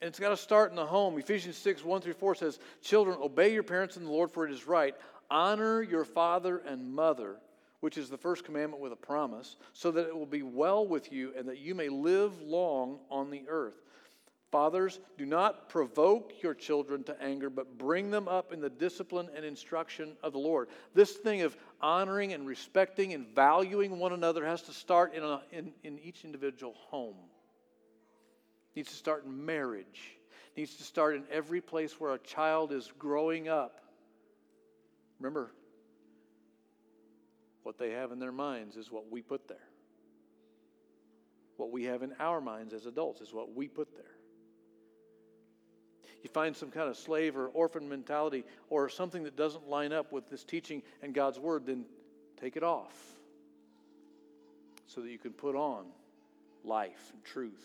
And 0.00 0.08
it's 0.08 0.20
got 0.20 0.28
to 0.30 0.36
start 0.36 0.70
in 0.70 0.76
the 0.76 0.86
home. 0.86 1.18
Ephesians 1.18 1.56
6, 1.56 1.84
1 1.84 2.00
through 2.00 2.12
4 2.14 2.34
says, 2.36 2.60
Children, 2.82 3.18
obey 3.20 3.52
your 3.52 3.64
parents 3.64 3.96
in 3.96 4.04
the 4.04 4.10
Lord, 4.10 4.30
for 4.30 4.46
it 4.46 4.52
is 4.52 4.66
right. 4.66 4.94
Honor 5.30 5.82
your 5.82 6.04
father 6.04 6.58
and 6.58 6.94
mother, 6.94 7.36
which 7.80 7.98
is 7.98 8.08
the 8.08 8.16
first 8.16 8.44
commandment 8.44 8.80
with 8.80 8.92
a 8.92 8.96
promise, 8.96 9.56
so 9.72 9.90
that 9.90 10.06
it 10.06 10.16
will 10.16 10.26
be 10.26 10.42
well 10.42 10.86
with 10.86 11.12
you 11.12 11.32
and 11.36 11.48
that 11.48 11.58
you 11.58 11.74
may 11.74 11.88
live 11.88 12.40
long 12.40 13.00
on 13.10 13.30
the 13.30 13.42
earth. 13.48 13.74
Fathers, 14.50 14.98
do 15.18 15.26
not 15.26 15.68
provoke 15.68 16.32
your 16.42 16.54
children 16.54 17.04
to 17.04 17.22
anger, 17.22 17.50
but 17.50 17.76
bring 17.76 18.10
them 18.10 18.28
up 18.28 18.52
in 18.52 18.60
the 18.60 18.70
discipline 18.70 19.28
and 19.36 19.44
instruction 19.44 20.16
of 20.22 20.32
the 20.32 20.38
Lord. 20.38 20.68
This 20.94 21.12
thing 21.12 21.42
of 21.42 21.54
honoring 21.82 22.32
and 22.32 22.46
respecting 22.46 23.12
and 23.12 23.26
valuing 23.34 23.98
one 23.98 24.14
another 24.14 24.46
has 24.46 24.62
to 24.62 24.72
start 24.72 25.12
in, 25.12 25.22
a, 25.22 25.42
in, 25.52 25.72
in 25.82 25.98
each 25.98 26.24
individual 26.24 26.72
home. 26.88 27.16
Needs 28.74 28.90
to 28.90 28.96
start 28.96 29.24
in 29.24 29.44
marriage. 29.44 30.18
Needs 30.56 30.74
to 30.76 30.82
start 30.82 31.16
in 31.16 31.24
every 31.30 31.60
place 31.60 31.98
where 32.00 32.12
a 32.12 32.18
child 32.18 32.72
is 32.72 32.90
growing 32.98 33.48
up. 33.48 33.80
Remember, 35.18 35.50
what 37.62 37.78
they 37.78 37.90
have 37.90 38.12
in 38.12 38.18
their 38.18 38.32
minds 38.32 38.76
is 38.76 38.90
what 38.90 39.10
we 39.10 39.22
put 39.22 39.48
there. 39.48 39.56
What 41.56 41.72
we 41.72 41.84
have 41.84 42.02
in 42.02 42.14
our 42.20 42.40
minds 42.40 42.72
as 42.72 42.86
adults 42.86 43.20
is 43.20 43.32
what 43.32 43.54
we 43.54 43.66
put 43.66 43.94
there 43.96 44.18
you 46.22 46.28
find 46.28 46.56
some 46.56 46.70
kind 46.70 46.88
of 46.88 46.96
slave 46.96 47.36
or 47.36 47.46
orphan 47.48 47.88
mentality 47.88 48.44
or 48.70 48.88
something 48.88 49.22
that 49.24 49.36
doesn't 49.36 49.68
line 49.68 49.92
up 49.92 50.12
with 50.12 50.28
this 50.28 50.44
teaching 50.44 50.82
and 51.02 51.14
God's 51.14 51.38
word, 51.38 51.66
then 51.66 51.84
take 52.40 52.56
it 52.56 52.62
off 52.62 52.94
so 54.86 55.00
that 55.00 55.10
you 55.10 55.18
can 55.18 55.32
put 55.32 55.54
on 55.54 55.86
life 56.64 57.12
and 57.12 57.24
truth. 57.24 57.64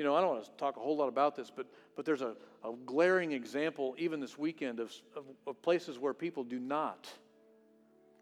You 0.00 0.06
know, 0.06 0.16
I 0.16 0.22
don't 0.22 0.30
want 0.30 0.44
to 0.46 0.50
talk 0.52 0.78
a 0.78 0.80
whole 0.80 0.96
lot 0.96 1.08
about 1.08 1.36
this, 1.36 1.52
but, 1.54 1.66
but 1.94 2.06
there's 2.06 2.22
a, 2.22 2.34
a 2.64 2.72
glaring 2.86 3.32
example, 3.32 3.94
even 3.98 4.18
this 4.18 4.38
weekend, 4.38 4.80
of, 4.80 4.90
of, 5.14 5.24
of 5.46 5.60
places 5.60 5.98
where 5.98 6.14
people 6.14 6.42
do 6.42 6.58
not 6.58 7.06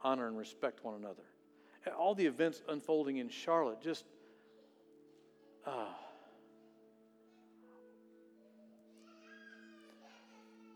honor 0.03 0.27
and 0.27 0.37
respect 0.37 0.85
one 0.85 0.97
another. 0.97 1.23
All 1.97 2.17
the 2.17 2.27
events 2.27 2.63
unfolding 2.69 3.19
in 3.19 3.29
Charlotte 3.29 3.81
just. 3.81 4.07
Uh, 5.65 5.85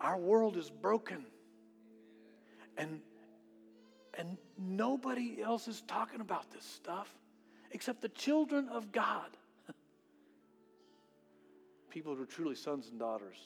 Our 0.01 0.19
world 0.19 0.57
is 0.57 0.71
broken. 0.71 1.27
And, 2.79 3.01
and 4.17 4.39
nobody 4.57 5.43
else 5.43 5.67
is 5.67 5.83
talking 5.89 6.21
about 6.21 6.53
this 6.53 6.65
stuff 6.65 7.13
except 7.73 8.03
the 8.03 8.09
children 8.11 8.69
of 8.69 8.93
God. 8.93 9.37
People 11.93 12.15
who 12.15 12.23
are 12.23 12.27
truly 12.27 12.55
sons 12.55 12.89
and 12.89 12.99
daughters 12.99 13.37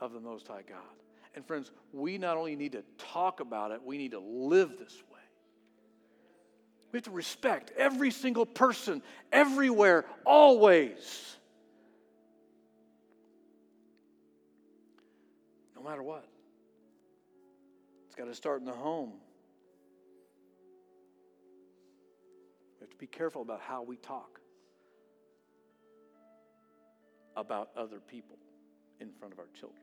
of 0.00 0.12
the 0.12 0.20
Most 0.20 0.46
High 0.46 0.62
God. 0.68 0.78
And 1.34 1.44
friends, 1.44 1.72
we 1.92 2.16
not 2.16 2.36
only 2.36 2.54
need 2.54 2.72
to 2.72 2.84
talk 2.98 3.40
about 3.40 3.72
it, 3.72 3.82
we 3.82 3.98
need 3.98 4.12
to 4.12 4.20
live 4.20 4.78
this 4.78 4.94
way. 5.10 5.18
We 6.92 6.98
have 6.98 7.04
to 7.04 7.10
respect 7.10 7.72
every 7.76 8.12
single 8.12 8.46
person, 8.46 9.02
everywhere, 9.32 10.04
always. 10.24 11.32
no 15.82 15.90
matter 15.90 16.02
what. 16.02 16.24
It's 18.06 18.14
got 18.14 18.26
to 18.26 18.34
start 18.34 18.60
in 18.60 18.66
the 18.66 18.72
home. 18.72 19.14
We 22.78 22.84
have 22.84 22.90
to 22.90 22.96
be 22.96 23.06
careful 23.06 23.42
about 23.42 23.60
how 23.60 23.82
we 23.82 23.96
talk 23.96 24.41
about 27.36 27.70
other 27.76 28.00
people 28.00 28.38
in 29.00 29.10
front 29.12 29.32
of 29.32 29.38
our 29.38 29.48
children. 29.58 29.82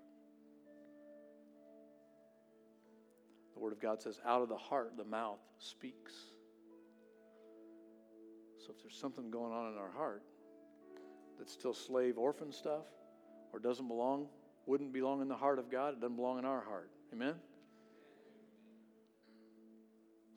The 3.54 3.60
Word 3.60 3.74
of 3.74 3.82
God 3.82 4.02
says, 4.02 4.20
out 4.26 4.42
of 4.42 4.50
the 4.50 4.58
heart, 4.58 4.94
the 4.98 5.04
mouth 5.04 5.40
speaks. 5.58 6.14
So 8.58 8.74
if 8.76 8.82
there's 8.82 8.98
something 8.98 9.30
going 9.30 9.52
on 9.52 9.74
in 9.74 9.78
our 9.78 9.92
heart 9.92 10.24
that's 11.38 11.52
still 11.52 11.74
slave 11.74 12.18
orphan 12.18 12.52
stuff 12.52 12.86
or 13.52 13.60
doesn't 13.60 13.88
belong 13.88 14.28
wouldn't 14.66 14.94
belong 14.94 15.22
in 15.22 15.28
the 15.28 15.36
heart 15.36 15.58
of 15.58 15.72
God, 15.72 15.94
it 15.94 16.00
doesn't 16.00 16.16
belong 16.16 16.38
in 16.38 16.46
our 16.46 16.62
heart. 16.62 16.92
Amen? 17.12 17.34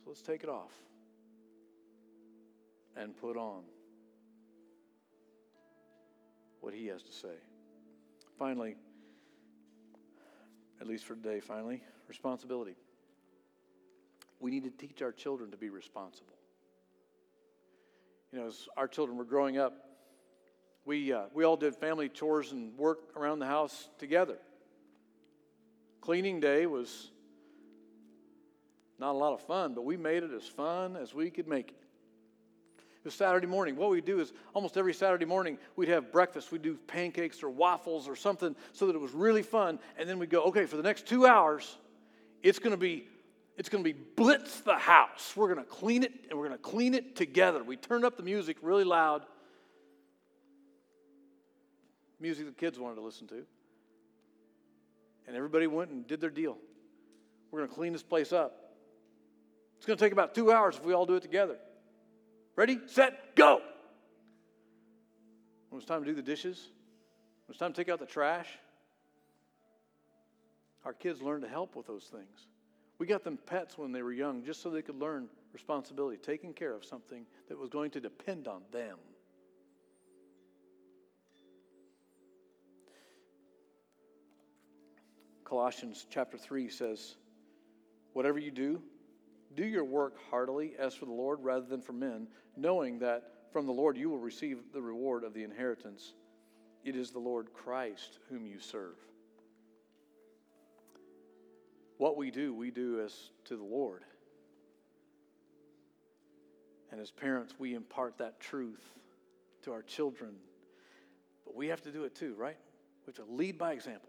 So 0.03 0.09
let's 0.09 0.23
take 0.23 0.43
it 0.43 0.49
off 0.49 0.71
and 2.97 3.15
put 3.17 3.37
on 3.37 3.63
what 6.63 6.73
He 6.73 6.87
has 6.87 7.03
to 7.03 7.13
say. 7.13 7.35
Finally, 8.39 8.77
at 10.81 10.87
least 10.87 11.05
for 11.05 11.15
today, 11.15 11.41
finally, 11.41 11.83
responsibility. 12.09 12.77
We 14.41 14.51
need 14.51 14.65
to 14.65 14.71
teach 14.71 15.03
our 15.03 15.13
children 15.13 15.51
to 15.51 15.57
be 15.57 15.69
responsible. 15.69 16.35
You 18.33 18.41
know, 18.41 18.47
as 18.47 18.67
our 18.77 18.89
children 18.89 19.19
were 19.19 19.25
growing 19.25 19.59
up, 19.59 19.75
we, 20.85 21.13
uh, 21.13 21.25
we 21.35 21.45
all 21.45 21.57
did 21.57 21.77
family 21.77 22.09
chores 22.09 22.51
and 22.53 22.77
work 22.77 22.99
around 23.17 23.39
the 23.39 23.47
house 23.47 23.89
together. 23.99 24.39
Cleaning 26.01 26.41
day 26.41 26.67
was 26.67 27.11
not 28.99 29.13
a 29.13 29.19
lot 29.19 29.33
of 29.33 29.41
fun, 29.43 29.75
but 29.75 29.85
we 29.85 29.97
made 29.97 30.23
it 30.23 30.33
as 30.33 30.45
fun 30.45 30.97
as 30.97 31.15
we 31.15 31.31
could 31.31 31.47
make 31.47 31.71
it. 31.71 31.82
It 33.03 33.07
was 33.07 33.15
Saturday 33.15 33.49
morning. 33.49 33.75
What 33.75 33.91
we'd 33.91 34.05
do 34.05 34.21
is 34.21 34.33
almost 34.55 34.77
every 34.77 34.95
Saturday 34.95 35.25
morning 35.25 35.59
we'd 35.75 35.89
have 35.89 36.13
breakfast. 36.13 36.53
We'd 36.53 36.63
do 36.63 36.77
pancakes 36.87 37.43
or 37.43 37.51
waffles 37.51 38.07
or 38.07 38.15
something 38.15 38.55
so 38.73 38.87
that 38.87 38.95
it 38.95 39.01
was 39.01 39.11
really 39.13 39.43
fun. 39.43 39.81
And 39.99 40.09
then 40.09 40.21
we'd 40.21 40.31
go, 40.31 40.45
okay, 40.45 40.67
for 40.67 40.77
the 40.77 40.85
next 40.85 41.07
two 41.07 41.27
hours, 41.27 41.77
it's 42.43 42.61
going 42.61 42.71
to 42.71 42.77
be 42.77 43.09
it's 43.59 43.69
going 43.69 43.85
to 43.85 43.93
be 43.93 43.99
blitz 44.17 44.61
the 44.61 44.77
house. 44.79 45.35
We're 45.37 45.53
going 45.53 45.65
to 45.65 45.71
clean 45.71 46.05
it 46.05 46.13
and 46.31 46.39
we're 46.39 46.47
going 46.47 46.59
to 46.59 46.63
clean 46.63 46.95
it 46.95 47.17
together. 47.17 47.63
We 47.63 47.77
turned 47.77 48.05
up 48.05 48.17
the 48.17 48.23
music 48.23 48.57
really 48.63 48.85
loud 48.85 49.27
music 52.23 52.47
the 52.47 52.53
kids 52.53 52.79
wanted 52.79 52.95
to 52.95 53.03
listen 53.03 53.27
to. 53.27 53.43
And 55.27 55.37
everybody 55.37 55.67
went 55.67 55.91
and 55.91 56.07
did 56.07 56.21
their 56.21 56.31
deal. 56.31 56.57
We're 57.51 57.61
going 57.61 57.69
to 57.69 57.75
clean 57.75 57.93
this 57.93 58.03
place 58.03 58.33
up. 58.33 58.77
It's 59.77 59.87
going 59.87 59.99
to 59.99 60.05
take 60.05 60.13
about 60.13 60.35
two 60.35 60.53
hours 60.53 60.77
if 60.77 60.85
we 60.85 60.95
all 60.95 61.05
do 61.05 61.17
it 61.17 61.23
together. 61.23 61.57
Ready, 62.55 62.81
set, 62.87 63.35
go. 63.35 63.61
When 65.69 65.73
it 65.73 65.75
was 65.75 65.85
time 65.85 66.05
to 66.05 66.11
do 66.11 66.15
the 66.15 66.23
dishes, 66.23 66.69
when 67.47 67.53
it 67.53 67.55
it's 67.55 67.59
time 67.59 67.73
to 67.73 67.77
take 67.77 67.89
out 67.89 67.99
the 67.99 68.07
trash, 68.07 68.49
our 70.85 70.93
kids 70.93 71.23
learn 71.23 71.41
to 71.43 71.49
help 71.49 71.77
with 71.77 71.87
those 71.87 72.05
things. 72.05 72.49
We 72.99 73.07
got 73.07 73.25
them 73.25 73.39
pets 73.47 73.79
when 73.79 73.93
they 73.93 74.03
were 74.03 74.13
young 74.13 74.45
just 74.45 74.63
so 74.63 74.71
they 74.71 74.83
could 74.83 75.01
learn 75.01 75.29
responsibility, 75.53 76.19
taking 76.19 76.53
care 76.53 76.75
of 76.75 76.85
something 76.85 77.25
that 77.49 77.59
was 77.59 77.71
going 77.71 77.91
to 77.93 78.01
depend 78.01 78.49
on 78.49 78.63
them. 78.71 78.99
Colossians 85.45 86.07
chapter 86.11 86.39
3 86.39 86.69
says, 86.71 87.17
Whatever 88.13 88.39
you 88.39 88.51
do, 88.51 88.83
do 89.55 89.65
your 89.65 89.85
work 89.85 90.17
heartily 90.31 90.73
as 90.79 90.95
for 90.95 91.07
the 91.07 91.13
Lord 91.13 91.41
rather 91.43 91.67
than 91.67 91.81
for 91.81 91.93
men, 91.93 92.29
knowing 92.57 92.99
that 93.01 93.25
from 93.53 93.67
the 93.67 93.73
Lord 93.73 93.97
you 93.97 94.09
will 94.09 94.19
receive 94.19 94.59
the 94.73 94.83
reward 94.83 95.25
of 95.25 95.35
the 95.35 95.45
inheritance. 95.45 96.15
It 96.85 96.97
is 96.97 97.11
the 97.11 97.19
Lord 97.19 97.53
Christ 97.53 98.19
whom 98.29 98.47
you 98.47 98.59
serve. 98.59 98.97
What 101.99 102.17
we 102.17 102.31
do, 102.31 102.53
we 102.55 102.71
do 102.71 103.01
as 103.01 103.15
to 103.45 103.57
the 103.57 103.63
Lord. 103.63 104.03
And 106.91 107.01
as 107.01 107.11
parents, 107.11 107.55
we 107.59 107.75
impart 107.75 108.19
that 108.19 108.41
truth 108.41 108.83
to 109.63 109.73
our 109.73 109.83
children. 109.83 110.35
But 111.45 111.55
we 111.55 111.69
have 111.69 111.81
to 111.83 111.93
do 111.93 112.05
it 112.05 112.15
too, 112.15 112.35
right? 112.37 112.57
We 113.07 113.13
have 113.15 113.27
to 113.27 113.33
lead 113.33 113.57
by 113.57 113.73
example. 113.73 114.09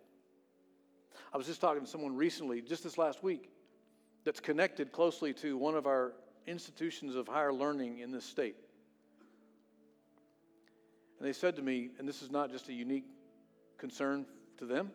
I 1.34 1.38
was 1.38 1.46
just 1.46 1.62
talking 1.62 1.84
to 1.84 1.90
someone 1.90 2.16
recently, 2.16 2.62
just 2.62 2.84
this 2.84 2.98
last 2.98 3.24
week, 3.24 3.50
that's 4.24 4.40
connected 4.40 4.92
closely 4.92 5.34
to 5.34 5.58
one 5.58 5.76
of 5.76 5.86
our 5.86 6.14
institutions 6.48 7.16
of 7.16 7.28
higher 7.28 7.54
learning 7.54 8.00
in 8.00 8.12
this 8.12 8.26
state. 8.26 8.56
And 11.20 11.28
they 11.28 11.34
said 11.34 11.56
to 11.56 11.62
me, 11.62 11.90
and 12.00 12.08
this 12.08 12.22
is 12.22 12.32
not 12.32 12.52
just 12.52 12.70
a 12.70 12.74
unique 12.74 13.06
concern 13.78 14.26
to 14.58 14.66
them, 14.66 14.92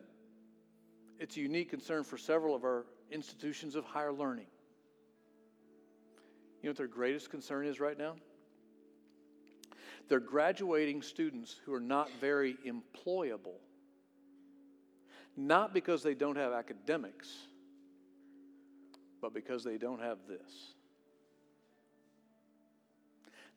it's 1.19 1.35
a 1.37 1.41
unique 1.41 1.69
concern 1.69 2.03
for 2.03 2.17
several 2.17 2.55
of 2.55 2.63
our 2.63 2.85
institutions 3.11 3.75
of 3.75 3.83
higher 3.85 4.13
learning. 4.13 4.45
You 6.61 6.67
know 6.67 6.71
what 6.71 6.77
their 6.77 6.87
greatest 6.87 7.29
concern 7.29 7.65
is 7.65 7.79
right 7.79 7.97
now? 7.97 8.15
They're 10.07 10.19
graduating 10.19 11.01
students 11.01 11.55
who 11.65 11.73
are 11.73 11.79
not 11.79 12.09
very 12.19 12.57
employable. 12.65 13.59
Not 15.37 15.73
because 15.73 16.03
they 16.03 16.15
don't 16.15 16.35
have 16.35 16.51
academics, 16.51 17.29
but 19.21 19.33
because 19.33 19.63
they 19.63 19.77
don't 19.77 20.01
have 20.01 20.17
this. 20.27 20.73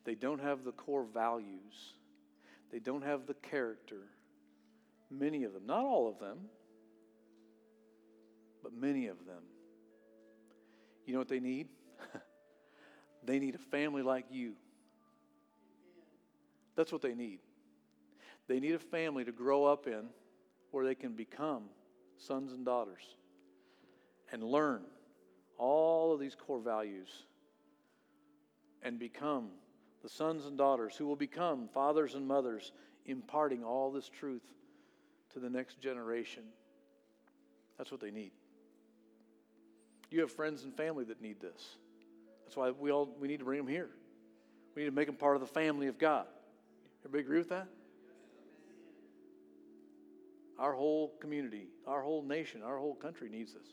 They 0.05 0.15
don't 0.15 0.41
have 0.41 0.63
the 0.63 0.71
core 0.71 1.05
values. 1.05 1.93
They 2.71 2.79
don't 2.79 3.03
have 3.03 3.25
the 3.25 3.35
character. 3.35 4.01
Many 5.09 5.43
of 5.43 5.53
them, 5.53 5.65
not 5.65 5.85
all 5.85 6.09
of 6.09 6.19
them, 6.19 6.39
but 8.61 8.73
many 8.73 9.07
of 9.07 9.25
them. 9.25 9.43
You 11.05 11.13
know 11.13 11.19
what 11.19 11.27
they 11.27 11.39
need? 11.39 11.67
they 13.23 13.39
need 13.39 13.55
a 13.55 13.59
family 13.59 14.01
like 14.01 14.25
you. 14.31 14.53
That's 16.75 16.91
what 16.91 17.01
they 17.01 17.13
need. 17.13 17.39
They 18.47 18.59
need 18.59 18.73
a 18.73 18.79
family 18.79 19.23
to 19.25 19.31
grow 19.31 19.65
up 19.65 19.87
in 19.87 20.05
where 20.71 20.85
they 20.85 20.95
can 20.95 21.13
become 21.13 21.63
sons 22.17 22.51
and 22.51 22.65
daughters 22.65 23.03
and 24.31 24.43
learn 24.43 24.81
all 25.63 26.11
of 26.11 26.19
these 26.19 26.35
core 26.35 26.59
values 26.59 27.07
and 28.81 28.99
become 28.99 29.47
the 30.01 30.09
sons 30.09 30.45
and 30.45 30.57
daughters 30.57 30.97
who 30.97 31.07
will 31.07 31.15
become 31.15 31.69
fathers 31.73 32.15
and 32.15 32.27
mothers, 32.27 32.73
imparting 33.05 33.63
all 33.63 33.89
this 33.89 34.09
truth 34.09 34.41
to 35.31 35.39
the 35.39 35.49
next 35.49 35.79
generation. 35.79 36.43
That's 37.77 37.91
what 37.91 38.01
they 38.01 38.11
need. 38.11 38.31
You 40.11 40.19
have 40.19 40.31
friends 40.33 40.65
and 40.65 40.75
family 40.75 41.05
that 41.05 41.21
need 41.21 41.39
this. 41.39 41.77
That's 42.43 42.57
why 42.57 42.71
we 42.71 42.91
all 42.91 43.15
we 43.17 43.29
need 43.29 43.39
to 43.39 43.45
bring 43.45 43.59
them 43.59 43.67
here. 43.67 43.89
We 44.75 44.81
need 44.81 44.89
to 44.89 44.95
make 44.95 45.07
them 45.07 45.15
part 45.15 45.35
of 45.35 45.41
the 45.41 45.47
family 45.47 45.87
of 45.87 45.97
God. 45.97 46.25
Everybody 47.05 47.23
agree 47.23 47.37
with 47.37 47.49
that? 47.49 47.67
Our 50.59 50.73
whole 50.73 51.13
community, 51.21 51.67
our 51.87 52.01
whole 52.01 52.21
nation, 52.21 52.63
our 52.63 52.77
whole 52.77 52.95
country 52.95 53.29
needs 53.29 53.53
this. 53.53 53.67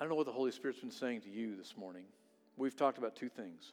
I 0.00 0.04
don't 0.04 0.08
know 0.08 0.16
what 0.16 0.24
the 0.24 0.32
Holy 0.32 0.50
Spirit's 0.50 0.80
been 0.80 0.90
saying 0.90 1.20
to 1.22 1.28
you 1.28 1.56
this 1.56 1.76
morning. 1.76 2.04
We've 2.56 2.74
talked 2.74 2.96
about 2.96 3.16
two 3.16 3.28
things. 3.28 3.72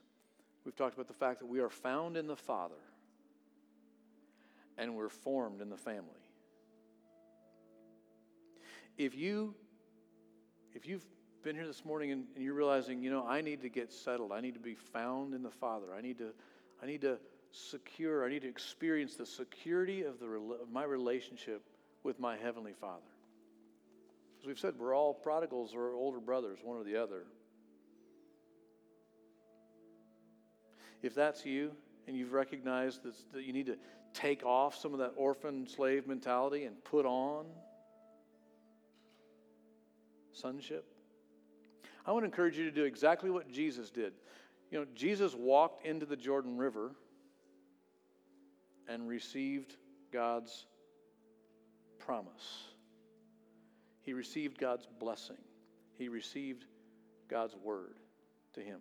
We've 0.66 0.76
talked 0.76 0.94
about 0.94 1.08
the 1.08 1.14
fact 1.14 1.40
that 1.40 1.46
we 1.46 1.62
are 1.62 1.70
found 1.70 2.18
in 2.18 2.28
the 2.28 2.36
Father 2.36 2.76
and 4.78 4.94
we're 4.94 5.08
formed 5.08 5.62
in 5.62 5.70
the 5.70 5.78
family. 5.78 6.04
If 8.98 9.16
you 9.16 9.56
if 10.74 10.86
you've 10.86 11.06
been 11.44 11.56
here 11.56 11.66
this 11.66 11.86
morning 11.86 12.12
and, 12.12 12.26
and, 12.36 12.44
you're 12.44 12.54
realizing, 12.54 13.02
you 13.02 13.10
know, 13.10 13.26
I 13.26 13.40
need 13.42 13.62
to 13.62 13.70
get 13.70 13.92
settled. 13.92 14.32
I 14.34 14.42
need 14.42 14.54
to 14.54 14.60
be 14.60 14.76
found 14.76 15.34
in 15.34 15.42
the 15.42 15.50
Father. 15.50 15.88
I 15.98 16.02
need 16.02 16.18
to 16.18 16.34
I 16.84 16.88
need 16.88 17.02
to 17.02 17.18
secure, 17.52 18.26
I 18.26 18.30
need 18.30 18.42
to 18.42 18.50
experience 18.50 19.16
the 19.16 19.26
security 19.26 20.04
of, 20.04 20.20
the, 20.20 20.26
of 20.26 20.70
my 20.72 20.84
relationship 20.84 21.64
with 22.04 22.20
my 22.20 22.36
Heavenly 22.36 22.74
Father. 22.74 23.02
We've 24.48 24.58
said, 24.58 24.76
we're 24.80 24.95
all 24.95 25.14
prodigals 25.14 25.76
or 25.76 25.91
older 25.91 26.22
brothers, 26.22 26.60
one 26.64 26.78
or 26.78 26.86
the 26.86 26.95
other. 26.95 27.26
If 31.04 31.14
that's 31.14 31.45
you, 31.45 31.74
and 32.08 32.16
you've 32.16 32.32
recognized 32.32 33.02
that 33.04 33.43
you 33.43 33.52
need 33.52 33.66
to 33.66 33.76
take 34.14 34.45
off 34.45 34.78
some 34.78 34.93
of 34.93 35.00
that 35.00 35.12
orphan 35.18 35.68
slave 35.68 36.08
mentality 36.08 36.64
and 36.64 36.82
put 36.86 37.06
on 37.06 37.45
sonship, 40.32 40.86
I 42.06 42.14
want 42.14 42.24
to 42.24 42.28
encourage 42.28 42.58
you 42.58 42.64
to 42.64 42.72
do 42.72 42.86
exactly 42.86 43.30
what 43.30 43.52
Jesus 43.52 43.89
did. 43.89 44.14
You 44.72 44.80
know, 44.80 44.86
Jesus 44.95 45.36
walked 45.36 45.86
into 45.86 46.06
the 46.06 46.16
Jordan 46.16 46.58
River 46.58 46.95
and 48.88 49.10
received 49.10 49.76
God's 50.14 50.68
promise. 52.00 52.64
He 54.08 54.14
received 54.14 54.58
God's 54.58 54.88
blessing. 55.01 55.36
He 55.97 56.08
received 56.08 56.64
God's 57.28 57.58
word 57.62 57.99
to 58.53 58.62
him. 58.62 58.80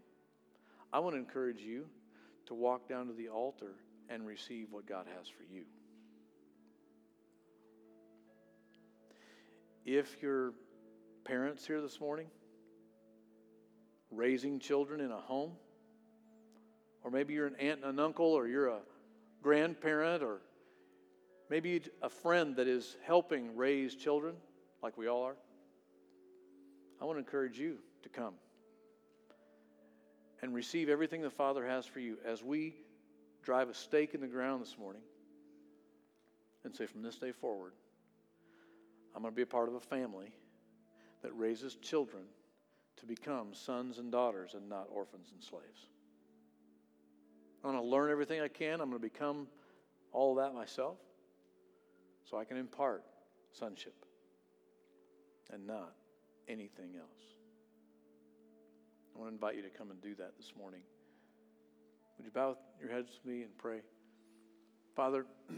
I 0.92 1.00
want 1.00 1.16
to 1.16 1.18
encourage 1.18 1.58
you 1.58 1.86
to 2.46 2.54
walk 2.54 2.88
down 2.88 3.08
to 3.08 3.12
the 3.12 3.28
altar 3.28 3.72
and 4.08 4.24
receive 4.24 4.68
what 4.70 4.86
God 4.86 5.06
has 5.18 5.26
for 5.26 5.42
you. 5.42 5.64
If 9.84 10.22
your 10.22 10.52
parents 11.24 11.66
here 11.66 11.80
this 11.80 12.00
morning, 12.00 12.28
raising 14.12 14.60
children 14.60 15.00
in 15.00 15.10
a 15.10 15.20
home, 15.20 15.54
or 17.02 17.10
maybe 17.10 17.34
you're 17.34 17.48
an 17.48 17.56
aunt 17.56 17.80
and 17.80 17.90
an 17.90 17.98
uncle, 17.98 18.26
or 18.26 18.46
you're 18.46 18.68
a 18.68 18.78
grandparent, 19.42 20.22
or 20.22 20.40
maybe 21.50 21.82
a 22.00 22.08
friend 22.08 22.54
that 22.54 22.68
is 22.68 22.96
helping 23.04 23.56
raise 23.56 23.96
children, 23.96 24.36
like 24.86 24.96
we 24.96 25.08
all 25.08 25.24
are. 25.24 25.34
I 27.02 27.04
want 27.06 27.16
to 27.16 27.18
encourage 27.18 27.58
you 27.58 27.78
to 28.04 28.08
come 28.08 28.34
and 30.42 30.54
receive 30.54 30.88
everything 30.88 31.22
the 31.22 31.28
Father 31.28 31.66
has 31.66 31.86
for 31.86 31.98
you 31.98 32.18
as 32.24 32.44
we 32.44 32.76
drive 33.42 33.68
a 33.68 33.74
stake 33.74 34.14
in 34.14 34.20
the 34.20 34.28
ground 34.28 34.62
this 34.62 34.78
morning 34.78 35.02
and 36.62 36.72
say, 36.72 36.86
from 36.86 37.02
this 37.02 37.16
day 37.16 37.32
forward, 37.32 37.72
I'm 39.12 39.22
going 39.22 39.32
to 39.32 39.36
be 39.36 39.42
a 39.42 39.46
part 39.46 39.68
of 39.68 39.74
a 39.74 39.80
family 39.80 40.32
that 41.22 41.32
raises 41.32 41.74
children 41.74 42.22
to 42.98 43.06
become 43.06 43.54
sons 43.54 43.98
and 43.98 44.12
daughters 44.12 44.54
and 44.54 44.68
not 44.68 44.86
orphans 44.92 45.30
and 45.32 45.42
slaves. 45.42 45.88
I'm 47.64 47.72
going 47.72 47.82
to 47.82 47.88
learn 47.88 48.12
everything 48.12 48.40
I 48.40 48.46
can. 48.46 48.74
I'm 48.74 48.90
going 48.90 48.92
to 48.92 48.98
become 49.00 49.48
all 50.12 50.36
that 50.36 50.54
myself 50.54 50.98
so 52.30 52.38
I 52.38 52.44
can 52.44 52.56
impart 52.56 53.02
sonship 53.50 54.05
and 55.52 55.66
not 55.66 55.92
anything 56.48 56.96
else. 56.98 57.20
I 59.14 59.18
want 59.18 59.30
to 59.30 59.34
invite 59.34 59.56
you 59.56 59.62
to 59.62 59.70
come 59.70 59.90
and 59.90 60.00
do 60.00 60.14
that 60.16 60.36
this 60.36 60.52
morning. 60.58 60.80
Would 62.16 62.24
you 62.24 62.30
bow 62.32 62.56
your 62.80 62.90
heads 62.90 63.10
with 63.12 63.24
me 63.32 63.42
and 63.42 63.56
pray? 63.56 63.80
Father, 64.94 65.26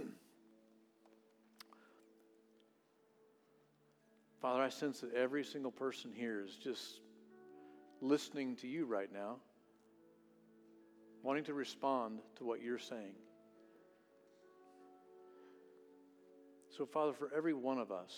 Father, 4.40 4.62
I 4.62 4.68
sense 4.68 5.00
that 5.00 5.12
every 5.14 5.44
single 5.44 5.72
person 5.72 6.12
here 6.14 6.40
is 6.40 6.56
just 6.56 7.00
listening 8.00 8.54
to 8.56 8.68
you 8.68 8.86
right 8.86 9.12
now 9.12 9.36
wanting 11.22 11.44
to 11.44 11.54
respond 11.54 12.20
to 12.36 12.44
what 12.44 12.62
you're 12.62 12.78
saying. 12.78 13.14
So, 16.76 16.86
Father, 16.86 17.12
for 17.12 17.30
every 17.36 17.54
one 17.54 17.78
of 17.78 17.90
us, 17.90 18.12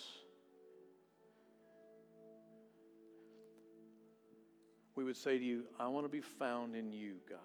we 5.01 5.05
would 5.05 5.17
say 5.17 5.39
to 5.39 5.43
you, 5.43 5.63
I 5.79 5.87
want 5.87 6.05
to 6.05 6.11
be 6.11 6.21
found 6.21 6.75
in 6.75 6.91
you, 6.91 7.13
God. 7.27 7.39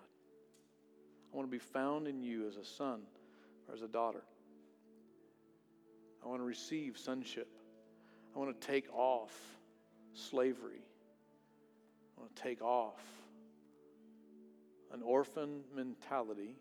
I 1.33 1.37
want 1.37 1.49
to 1.49 1.51
be 1.51 1.59
found 1.59 2.07
in 2.07 2.23
you 2.23 2.47
as 2.47 2.57
a 2.57 2.65
son 2.67 3.01
or 3.67 3.75
as 3.75 3.81
a 3.81 3.89
daughter. 3.89 4.21
I 6.23 6.29
want 6.29 6.41
to 6.41 6.45
receive 6.45 6.99
sonship. 6.99 7.49
I 8.35 8.39
want 8.39 8.61
to 8.61 8.67
take 8.67 8.93
off 8.93 9.33
slavery. 10.13 10.83
I 12.19 12.21
want 12.21 12.37
to 12.37 12.43
take 12.43 12.61
off 12.61 13.01
an 14.93 15.01
orphan 15.01 15.63
mentality. 15.75 16.57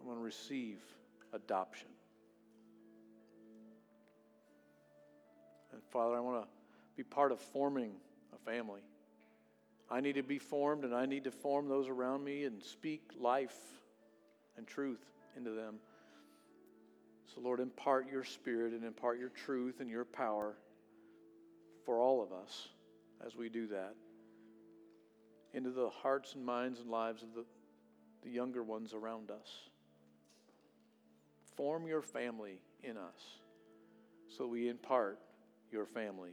I 0.00 0.06
want 0.06 0.20
to 0.20 0.24
receive 0.24 0.78
adoption. 1.32 1.88
And 5.72 5.82
Father, 5.90 6.14
I 6.14 6.20
want 6.20 6.44
to 6.44 6.48
be 6.96 7.02
part 7.02 7.32
of 7.32 7.40
forming 7.40 7.90
a 8.32 8.38
family. 8.48 8.82
I 9.90 10.00
need 10.00 10.14
to 10.14 10.22
be 10.22 10.38
formed 10.38 10.84
and 10.84 10.94
I 10.94 11.06
need 11.06 11.24
to 11.24 11.30
form 11.30 11.68
those 11.68 11.88
around 11.88 12.24
me 12.24 12.44
and 12.44 12.62
speak 12.62 13.02
life 13.18 13.56
and 14.56 14.66
truth 14.66 15.04
into 15.36 15.50
them. 15.50 15.76
So, 17.34 17.40
Lord, 17.40 17.60
impart 17.60 18.10
your 18.10 18.24
spirit 18.24 18.72
and 18.72 18.84
impart 18.84 19.18
your 19.18 19.28
truth 19.28 19.80
and 19.80 19.88
your 19.90 20.04
power 20.04 20.56
for 21.84 22.00
all 22.00 22.22
of 22.22 22.32
us 22.32 22.68
as 23.24 23.36
we 23.36 23.48
do 23.48 23.66
that 23.68 23.94
into 25.52 25.70
the 25.70 25.90
hearts 25.90 26.34
and 26.34 26.44
minds 26.44 26.80
and 26.80 26.88
lives 26.88 27.22
of 27.22 27.34
the, 27.34 27.44
the 28.22 28.30
younger 28.30 28.62
ones 28.62 28.94
around 28.94 29.30
us. 29.30 29.68
Form 31.56 31.86
your 31.86 32.02
family 32.02 32.60
in 32.82 32.96
us 32.96 33.40
so 34.28 34.46
we 34.46 34.68
impart 34.68 35.18
your 35.72 35.86
family 35.86 36.30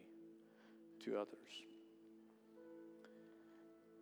to 1.03 1.17
others. 1.17 1.66